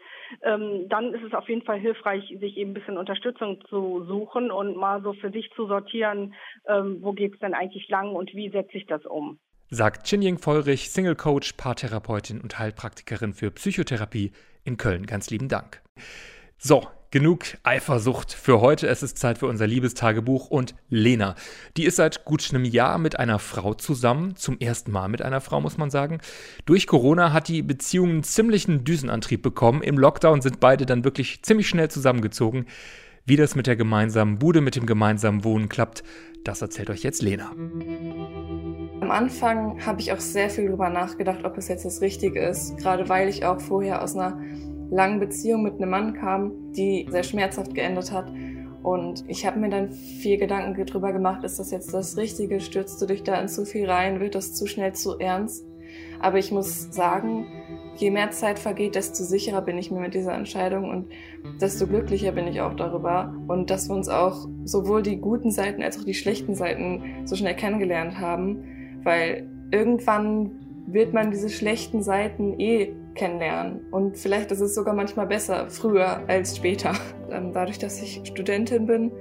ähm, 0.43 0.87
dann 0.89 1.13
ist 1.13 1.23
es 1.23 1.33
auf 1.33 1.47
jeden 1.49 1.63
Fall 1.63 1.79
hilfreich, 1.79 2.23
sich 2.39 2.57
eben 2.57 2.71
ein 2.71 2.73
bisschen 2.73 2.97
Unterstützung 2.97 3.61
zu 3.69 4.03
suchen 4.05 4.51
und 4.51 4.75
mal 4.75 5.01
so 5.01 5.13
für 5.13 5.31
sich 5.31 5.49
zu 5.55 5.67
sortieren, 5.67 6.33
ähm, 6.67 6.97
wo 7.01 7.13
geht 7.13 7.33
es 7.33 7.39
denn 7.39 7.53
eigentlich 7.53 7.87
lang 7.89 8.15
und 8.15 8.33
wie 8.33 8.49
setze 8.49 8.77
ich 8.77 8.85
das 8.85 9.05
um 9.05 9.39
sagt 9.69 10.07
Chinjing 10.07 10.39
Feurich, 10.39 10.89
Single 10.89 11.15
Coach, 11.15 11.53
Paartherapeutin 11.53 12.41
und 12.41 12.57
Heilpraktikerin 12.57 13.33
für 13.33 13.51
Psychotherapie 13.51 14.31
in 14.63 14.77
Köln. 14.77 15.05
Ganz 15.05 15.29
lieben 15.29 15.47
Dank. 15.47 15.81
So, 16.57 16.87
genug 17.11 17.45
Eifersucht 17.63 18.33
für 18.33 18.61
heute. 18.61 18.87
Es 18.87 19.03
ist 19.03 19.17
Zeit 19.17 19.39
für 19.39 19.47
unser 19.47 19.67
Liebestagebuch 19.67 20.49
und 20.49 20.75
Lena. 20.89 21.35
Die 21.77 21.85
ist 21.85 21.95
seit 21.95 22.25
gut 22.25 22.47
einem 22.51 22.65
Jahr 22.65 22.97
mit 22.97 23.19
einer 23.19 23.39
Frau 23.39 23.73
zusammen. 23.73 24.35
Zum 24.35 24.59
ersten 24.59 24.91
Mal 24.91 25.07
mit 25.07 25.21
einer 25.21 25.41
Frau, 25.41 25.59
muss 25.61 25.77
man 25.77 25.89
sagen. 25.89 26.19
Durch 26.65 26.87
Corona 26.87 27.33
hat 27.33 27.47
die 27.47 27.61
Beziehung 27.61 28.09
einen 28.09 28.23
ziemlichen 28.23 28.83
Düsenantrieb 28.83 29.41
bekommen. 29.41 29.81
Im 29.81 29.97
Lockdown 29.97 30.41
sind 30.41 30.59
beide 30.59 30.85
dann 30.85 31.03
wirklich 31.03 31.41
ziemlich 31.43 31.67
schnell 31.67 31.89
zusammengezogen. 31.89 32.65
Wie 33.25 33.35
das 33.35 33.55
mit 33.55 33.67
der 33.67 33.75
gemeinsamen 33.75 34.39
Bude, 34.39 34.61
mit 34.61 34.75
dem 34.75 34.85
gemeinsamen 34.85 35.43
Wohnen 35.43 35.69
klappt, 35.69 36.03
das 36.43 36.61
erzählt 36.61 36.89
euch 36.89 37.03
jetzt 37.03 37.21
Lena. 37.21 37.51
Am 39.01 39.11
Anfang 39.11 39.85
habe 39.85 40.01
ich 40.01 40.11
auch 40.11 40.19
sehr 40.19 40.49
viel 40.49 40.65
darüber 40.65 40.89
nachgedacht, 40.89 41.43
ob 41.43 41.57
es 41.57 41.67
jetzt 41.67 41.85
das 41.85 42.01
Richtige 42.01 42.41
ist, 42.41 42.77
gerade 42.77 43.07
weil 43.09 43.29
ich 43.29 43.45
auch 43.45 43.61
vorher 43.61 44.01
aus 44.01 44.15
einer 44.15 44.39
langen 44.89 45.19
Beziehung 45.19 45.63
mit 45.63 45.75
einem 45.75 45.89
Mann 45.89 46.13
kam, 46.13 46.71
die 46.73 47.07
sehr 47.09 47.23
schmerzhaft 47.23 47.73
geendet 47.73 48.11
hat. 48.11 48.31
Und 48.81 49.23
ich 49.27 49.45
habe 49.45 49.59
mir 49.59 49.69
dann 49.69 49.91
viel 49.91 50.37
Gedanken 50.37 50.85
darüber 50.85 51.11
gemacht, 51.11 51.43
ist 51.43 51.59
das 51.59 51.71
jetzt 51.71 51.93
das 51.93 52.17
Richtige? 52.17 52.59
Stürzt 52.59 53.01
du 53.01 53.05
dich 53.05 53.23
da 53.23 53.39
in 53.39 53.47
zu 53.47 53.65
viel 53.65 53.89
rein? 53.89 54.19
Wird 54.19 54.35
das 54.35 54.53
zu 54.53 54.67
schnell 54.67 54.93
zu 54.93 55.19
ernst? 55.19 55.65
Aber 56.19 56.37
ich 56.37 56.51
muss 56.51 56.93
sagen, 56.93 57.45
je 57.95 58.11
mehr 58.11 58.31
Zeit 58.31 58.59
vergeht, 58.59 58.95
desto 58.95 59.23
sicherer 59.23 59.61
bin 59.61 59.77
ich 59.77 59.91
mir 59.91 59.99
mit 59.99 60.13
dieser 60.13 60.33
Entscheidung 60.33 60.89
und 60.89 61.07
desto 61.61 61.87
glücklicher 61.87 62.31
bin 62.31 62.47
ich 62.47 62.61
auch 62.61 62.75
darüber. 62.75 63.33
Und 63.47 63.69
dass 63.69 63.89
wir 63.89 63.95
uns 63.95 64.07
auch 64.07 64.47
sowohl 64.63 65.01
die 65.01 65.17
guten 65.17 65.51
Seiten 65.51 65.81
als 65.81 65.99
auch 65.99 66.03
die 66.05 66.13
schlechten 66.13 66.55
Seiten 66.55 67.25
so 67.25 67.35
schnell 67.35 67.55
kennengelernt 67.55 68.19
haben, 68.19 68.99
weil 69.03 69.49
irgendwann 69.71 70.51
wird 70.87 71.13
man 71.13 71.31
diese 71.31 71.49
schlechten 71.49 72.01
Seiten 72.01 72.59
eh 72.59 72.93
kennenlernen. 73.19 73.85
Und 73.91 74.17
vielleicht 74.17 74.51
ist 74.51 74.61
es 74.61 74.73
sogar 74.73 74.95
manchmal 74.95 75.27
besser, 75.27 75.69
früher 75.69 76.27
als 76.27 76.55
später. 76.57 76.93
Ähm, 77.31 77.53
dadurch, 77.53 77.77
dass 77.77 78.01
ich 78.01 78.21
Studentin 78.23 78.87
bin 78.87 79.11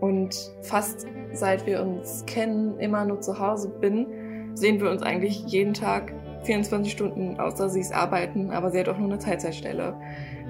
und 0.00 0.34
fast 0.62 1.06
seit 1.34 1.66
wir 1.66 1.82
uns 1.82 2.24
kennen 2.24 2.78
immer 2.78 3.04
nur 3.04 3.20
zu 3.20 3.38
Hause 3.38 3.68
bin, 3.78 4.06
sehen 4.54 4.80
wir 4.80 4.90
uns 4.90 5.02
eigentlich 5.02 5.44
jeden 5.44 5.74
Tag 5.74 6.14
24 6.44 6.90
Stunden, 6.90 7.38
außer 7.38 7.68
sie 7.68 7.80
ist 7.80 7.94
arbeiten, 7.94 8.52
aber 8.52 8.70
sie 8.70 8.80
hat 8.80 8.88
auch 8.88 8.96
nur 8.96 9.10
eine 9.10 9.18
Teilzeitstelle. 9.18 10.00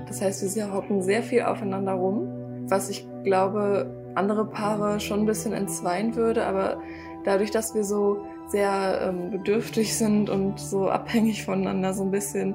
Das 0.07 0.23
heißt, 0.23 0.55
wir 0.55 0.73
hocken 0.73 1.03
sehr 1.03 1.25
viel 1.25 1.43
aufeinander 1.43 1.95
rum, 1.95 2.29
was 2.69 2.89
ich 2.89 3.05
glaube, 3.25 3.91
andere 4.15 4.47
Paare 4.47 5.01
schon 5.01 5.21
ein 5.21 5.27
bisschen 5.27 5.55
entzweien 5.55 6.15
würde, 6.15 6.47
aber 6.47 6.81
dadurch, 7.25 7.51
dass 7.51 7.75
wir 7.75 7.83
so 7.83 8.25
sehr 8.48 9.00
ähm, 9.02 9.30
bedürftig 9.30 9.96
sind 9.96 10.30
und 10.30 10.59
so 10.61 10.88
abhängig 10.88 11.44
voneinander 11.44 11.94
so 11.94 12.04
ein 12.04 12.11
bisschen, 12.11 12.54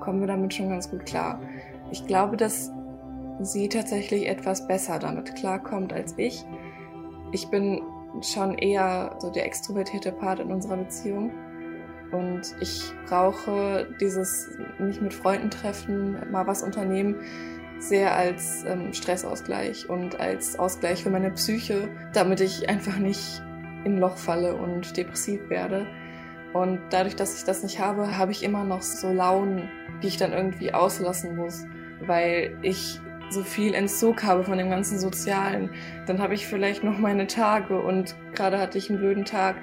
kommen 0.00 0.20
wir 0.20 0.26
damit 0.26 0.54
schon 0.54 0.68
ganz 0.68 0.90
gut 0.90 1.06
klar. 1.06 1.40
Ich 1.90 2.06
glaube, 2.06 2.36
dass 2.36 2.70
sie 3.40 3.68
tatsächlich 3.68 4.28
etwas 4.28 4.66
besser 4.66 4.98
damit 4.98 5.34
klarkommt 5.34 5.92
als 5.92 6.14
ich. 6.16 6.44
Ich 7.32 7.48
bin 7.48 7.82
schon 8.22 8.56
eher 8.58 9.16
so 9.18 9.30
der 9.30 9.46
extrovertierte 9.46 10.12
Part 10.12 10.40
in 10.40 10.52
unserer 10.52 10.76
Beziehung. 10.76 11.32
Und 12.12 12.54
ich 12.60 12.92
brauche 13.06 13.88
dieses 14.00 14.50
mich 14.78 15.00
mit 15.00 15.12
Freunden 15.12 15.50
treffen, 15.50 16.30
mal 16.30 16.46
was 16.46 16.62
unternehmen, 16.62 17.16
sehr 17.80 18.14
als 18.14 18.64
ähm, 18.64 18.92
Stressausgleich 18.92 19.88
und 19.90 20.20
als 20.20 20.58
Ausgleich 20.58 21.02
für 21.02 21.10
meine 21.10 21.32
Psyche, 21.32 21.88
damit 22.12 22.40
ich 22.40 22.68
einfach 22.68 22.98
nicht 22.98 23.42
in 23.84 23.98
Loch 23.98 24.16
falle 24.16 24.54
und 24.54 24.96
depressiv 24.96 25.48
werde. 25.48 25.86
Und 26.52 26.80
dadurch, 26.90 27.16
dass 27.16 27.36
ich 27.38 27.44
das 27.44 27.62
nicht 27.62 27.80
habe, 27.80 28.16
habe 28.16 28.32
ich 28.32 28.42
immer 28.42 28.64
noch 28.64 28.82
so 28.82 29.12
Launen, 29.12 29.68
die 30.02 30.08
ich 30.08 30.16
dann 30.16 30.32
irgendwie 30.32 30.72
auslassen 30.72 31.36
muss, 31.36 31.66
weil 32.06 32.56
ich 32.62 33.00
so 33.30 33.42
viel 33.42 33.74
Entzug 33.74 34.22
habe 34.22 34.44
von 34.44 34.58
dem 34.58 34.70
ganzen 34.70 34.98
Sozialen. 34.98 35.70
Dann 36.06 36.20
habe 36.20 36.34
ich 36.34 36.46
vielleicht 36.46 36.84
noch 36.84 36.98
meine 36.98 37.26
Tage 37.26 37.80
und 37.80 38.14
gerade 38.34 38.58
hatte 38.58 38.78
ich 38.78 38.88
einen 38.88 38.98
blöden 38.98 39.24
Tag 39.24 39.56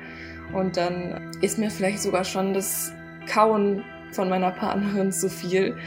und 0.53 0.75
dann 0.75 1.31
ist 1.41 1.57
mir 1.57 1.71
vielleicht 1.71 2.01
sogar 2.01 2.25
schon 2.25 2.53
das 2.53 2.93
Kauen 3.27 3.84
von 4.12 4.27
meiner 4.27 4.51
Partnerin 4.51 5.12
zu 5.12 5.29
viel 5.29 5.77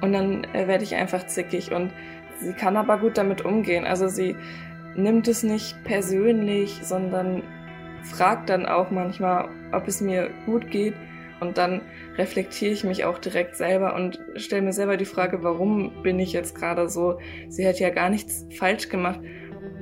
und 0.00 0.12
dann 0.12 0.44
äh, 0.52 0.66
werde 0.66 0.84
ich 0.84 0.94
einfach 0.94 1.26
zickig 1.26 1.72
und 1.72 1.92
sie 2.40 2.52
kann 2.52 2.76
aber 2.76 2.98
gut 2.98 3.16
damit 3.16 3.44
umgehen. 3.44 3.84
Also 3.84 4.08
sie 4.08 4.36
nimmt 4.94 5.28
es 5.28 5.42
nicht 5.42 5.82
persönlich, 5.84 6.80
sondern 6.82 7.42
fragt 8.02 8.50
dann 8.50 8.66
auch 8.66 8.90
manchmal, 8.90 9.48
ob 9.72 9.86
es 9.88 10.00
mir 10.00 10.30
gut 10.46 10.70
geht 10.70 10.94
und 11.40 11.58
dann 11.58 11.80
reflektiere 12.18 12.72
ich 12.72 12.84
mich 12.84 13.04
auch 13.04 13.18
direkt 13.18 13.56
selber 13.56 13.94
und 13.94 14.20
stelle 14.36 14.62
mir 14.62 14.72
selber 14.72 14.96
die 14.96 15.06
Frage, 15.06 15.42
warum 15.42 16.02
bin 16.02 16.18
ich 16.18 16.32
jetzt 16.32 16.54
gerade 16.54 16.88
so? 16.88 17.18
Sie 17.48 17.66
hat 17.66 17.80
ja 17.80 17.90
gar 17.90 18.10
nichts 18.10 18.46
falsch 18.58 18.88
gemacht. 18.88 19.20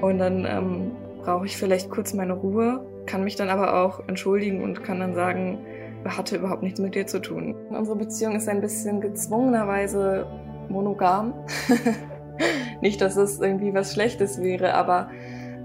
Und 0.00 0.18
dann 0.18 0.46
ähm, 0.48 0.92
brauche 1.22 1.46
ich 1.46 1.56
vielleicht 1.56 1.90
kurz 1.90 2.14
meine 2.14 2.34
Ruhe, 2.34 2.86
kann 3.06 3.24
mich 3.24 3.34
dann 3.34 3.48
aber 3.48 3.82
auch 3.82 4.06
entschuldigen 4.08 4.62
und 4.62 4.84
kann 4.84 5.00
dann 5.00 5.14
sagen, 5.14 5.58
hatte 6.04 6.36
überhaupt 6.36 6.62
nichts 6.62 6.80
mit 6.80 6.94
dir 6.94 7.06
zu 7.06 7.20
tun. 7.20 7.54
Unsere 7.70 7.96
Beziehung 7.96 8.36
ist 8.36 8.48
ein 8.48 8.60
bisschen 8.60 9.00
gezwungenerweise 9.00 10.26
monogam. 10.68 11.34
Nicht, 12.80 13.00
dass 13.00 13.16
es 13.16 13.40
irgendwie 13.40 13.74
was 13.74 13.92
Schlechtes 13.92 14.40
wäre, 14.40 14.74
aber 14.74 15.10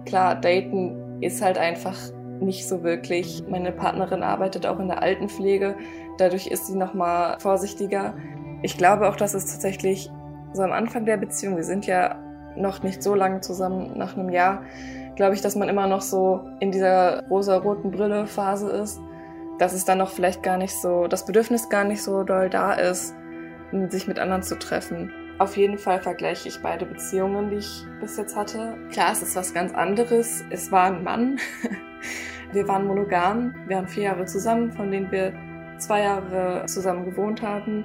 klar, 0.05 0.35
daten 0.35 1.21
ist 1.21 1.43
halt 1.43 1.59
einfach 1.59 1.95
nicht 2.43 2.67
so 2.67 2.83
wirklich. 2.83 3.43
Meine 3.49 3.71
Partnerin 3.71 4.23
arbeitet 4.23 4.65
auch 4.65 4.79
in 4.79 4.87
der 4.87 5.01
Altenpflege, 5.01 5.75
dadurch 6.17 6.47
ist 6.47 6.67
sie 6.67 6.77
noch 6.77 6.93
mal 6.93 7.39
vorsichtiger. 7.39 8.15
Ich 8.61 8.77
glaube 8.77 9.09
auch, 9.09 9.15
dass 9.15 9.33
es 9.33 9.45
tatsächlich 9.45 10.09
so 10.53 10.61
am 10.61 10.71
Anfang 10.71 11.05
der 11.05 11.17
Beziehung, 11.17 11.55
wir 11.55 11.63
sind 11.63 11.85
ja 11.85 12.19
noch 12.55 12.83
nicht 12.83 13.01
so 13.01 13.15
lange 13.15 13.41
zusammen, 13.41 13.97
nach 13.97 14.15
einem 14.15 14.29
Jahr, 14.29 14.63
glaube 15.15 15.35
ich, 15.35 15.41
dass 15.41 15.55
man 15.55 15.69
immer 15.69 15.87
noch 15.87 16.01
so 16.01 16.41
in 16.59 16.71
dieser 16.71 17.27
rosa-roten 17.27 17.91
Brille-Phase 17.91 18.69
ist, 18.69 19.01
dass 19.59 19.73
es 19.73 19.85
dann 19.85 19.97
noch 19.99 20.11
vielleicht 20.11 20.43
gar 20.43 20.57
nicht 20.57 20.75
so, 20.75 21.07
das 21.07 21.25
Bedürfnis 21.25 21.69
gar 21.69 21.83
nicht 21.83 22.03
so 22.03 22.23
doll 22.23 22.49
da 22.49 22.73
ist, 22.73 23.15
sich 23.89 24.07
mit 24.07 24.19
anderen 24.19 24.43
zu 24.43 24.57
treffen. 24.57 25.11
Auf 25.39 25.57
jeden 25.57 25.77
Fall 25.77 25.99
vergleiche 25.99 26.47
ich 26.47 26.61
beide 26.61 26.85
Beziehungen, 26.85 27.49
die 27.49 27.57
ich 27.57 27.85
bis 27.99 28.17
jetzt 28.17 28.35
hatte. 28.35 28.77
Klar, 28.91 29.11
es 29.11 29.23
ist 29.23 29.35
was 29.35 29.53
ganz 29.53 29.73
anderes. 29.73 30.43
Es 30.51 30.71
war 30.71 30.85
ein 30.85 31.03
Mann. 31.03 31.39
Wir 32.53 32.67
waren 32.67 32.85
monogam. 32.85 33.55
Wir 33.67 33.77
waren 33.77 33.87
vier 33.87 34.03
Jahre 34.03 34.25
zusammen, 34.25 34.71
von 34.71 34.91
denen 34.91 35.11
wir 35.11 35.33
zwei 35.79 36.03
Jahre 36.03 36.65
zusammen 36.67 37.05
gewohnt 37.05 37.41
haben. 37.41 37.83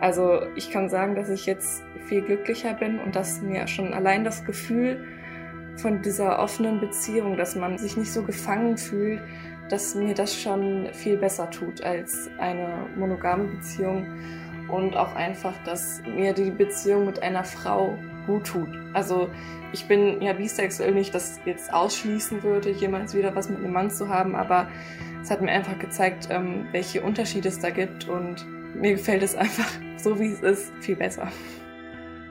Also 0.00 0.40
ich 0.56 0.70
kann 0.70 0.88
sagen, 0.88 1.14
dass 1.14 1.30
ich 1.30 1.46
jetzt 1.46 1.84
viel 2.06 2.22
glücklicher 2.22 2.74
bin 2.74 2.98
und 2.98 3.14
dass 3.14 3.40
mir 3.40 3.66
schon 3.68 3.94
allein 3.94 4.24
das 4.24 4.44
Gefühl 4.44 5.04
von 5.76 6.02
dieser 6.02 6.40
offenen 6.40 6.80
Beziehung, 6.80 7.36
dass 7.36 7.54
man 7.54 7.78
sich 7.78 7.96
nicht 7.96 8.12
so 8.12 8.22
gefangen 8.22 8.76
fühlt, 8.76 9.22
dass 9.68 9.94
mir 9.94 10.14
das 10.14 10.34
schon 10.34 10.88
viel 10.92 11.16
besser 11.16 11.48
tut 11.50 11.82
als 11.82 12.28
eine 12.38 12.86
monogame 12.96 13.44
Beziehung 13.44 14.06
und 14.68 14.96
auch 14.96 15.14
einfach, 15.14 15.54
dass 15.64 16.02
mir 16.04 16.32
die 16.32 16.50
Beziehung 16.50 17.06
mit 17.06 17.22
einer 17.22 17.44
Frau 17.44 17.96
gut 18.26 18.46
tut. 18.46 18.68
Also 18.92 19.28
ich 19.72 19.86
bin 19.86 20.20
ja 20.20 20.32
bisexuell 20.32 20.92
nicht, 20.92 21.14
das 21.14 21.40
jetzt 21.44 21.72
ausschließen 21.72 22.42
würde, 22.42 22.70
jemals 22.70 23.14
wieder 23.14 23.34
was 23.34 23.48
mit 23.48 23.58
einem 23.58 23.72
Mann 23.72 23.90
zu 23.90 24.08
haben, 24.08 24.34
aber 24.34 24.68
Es 25.22 25.30
hat 25.30 25.40
mir 25.40 25.52
einfach 25.52 25.78
gezeigt, 25.78 26.28
ähm, 26.30 26.66
welche 26.72 27.00
Unterschiede 27.00 27.48
es 27.48 27.60
da 27.60 27.70
gibt 27.70 28.08
und 28.08 28.44
mir 28.74 28.92
gefällt 28.92 29.22
es 29.22 29.34
einfach 29.36 29.70
so, 29.96 30.18
wie 30.18 30.32
es 30.32 30.40
ist, 30.40 30.72
viel 30.80 30.96
besser. 30.96 31.30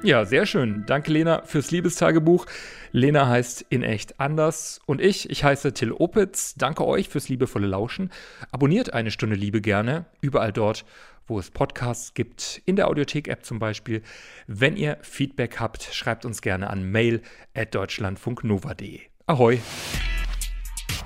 Ja, 0.04 0.26
sehr 0.26 0.48
schön. 0.48 0.84
Danke, 0.88 1.12
Lena, 1.12 1.44
fürs 1.46 1.70
Liebestagebuch. 1.70 2.48
Lena 2.92 3.28
heißt 3.28 3.68
in 3.70 3.84
echt 3.84 4.20
anders. 4.20 4.80
Und 4.88 5.00
ich, 5.00 5.30
ich 5.30 5.44
heiße 5.44 5.74
Till 5.74 5.92
Opitz. 5.92 6.56
Danke 6.56 6.88
euch 6.88 7.08
fürs 7.08 7.30
liebevolle 7.30 7.68
Lauschen. 7.68 8.10
Abonniert 8.52 8.94
eine 8.94 9.12
Stunde 9.12 9.36
Liebe 9.36 9.62
gerne, 9.62 10.06
überall 10.20 10.52
dort, 10.52 10.86
wo 11.28 11.38
es 11.38 11.52
Podcasts 11.52 12.16
gibt, 12.16 12.64
in 12.66 12.76
der 12.76 12.88
Audiothek-App 12.88 13.46
zum 13.46 13.60
Beispiel. 13.60 14.02
Wenn 14.48 14.76
ihr 14.76 14.98
Feedback 15.02 15.60
habt, 15.60 15.84
schreibt 15.84 16.26
uns 16.26 16.42
gerne 16.42 16.72
an 16.72 16.92
mail.deutschlandfunknova.de. 16.92 19.02
Ahoi! 19.28 19.60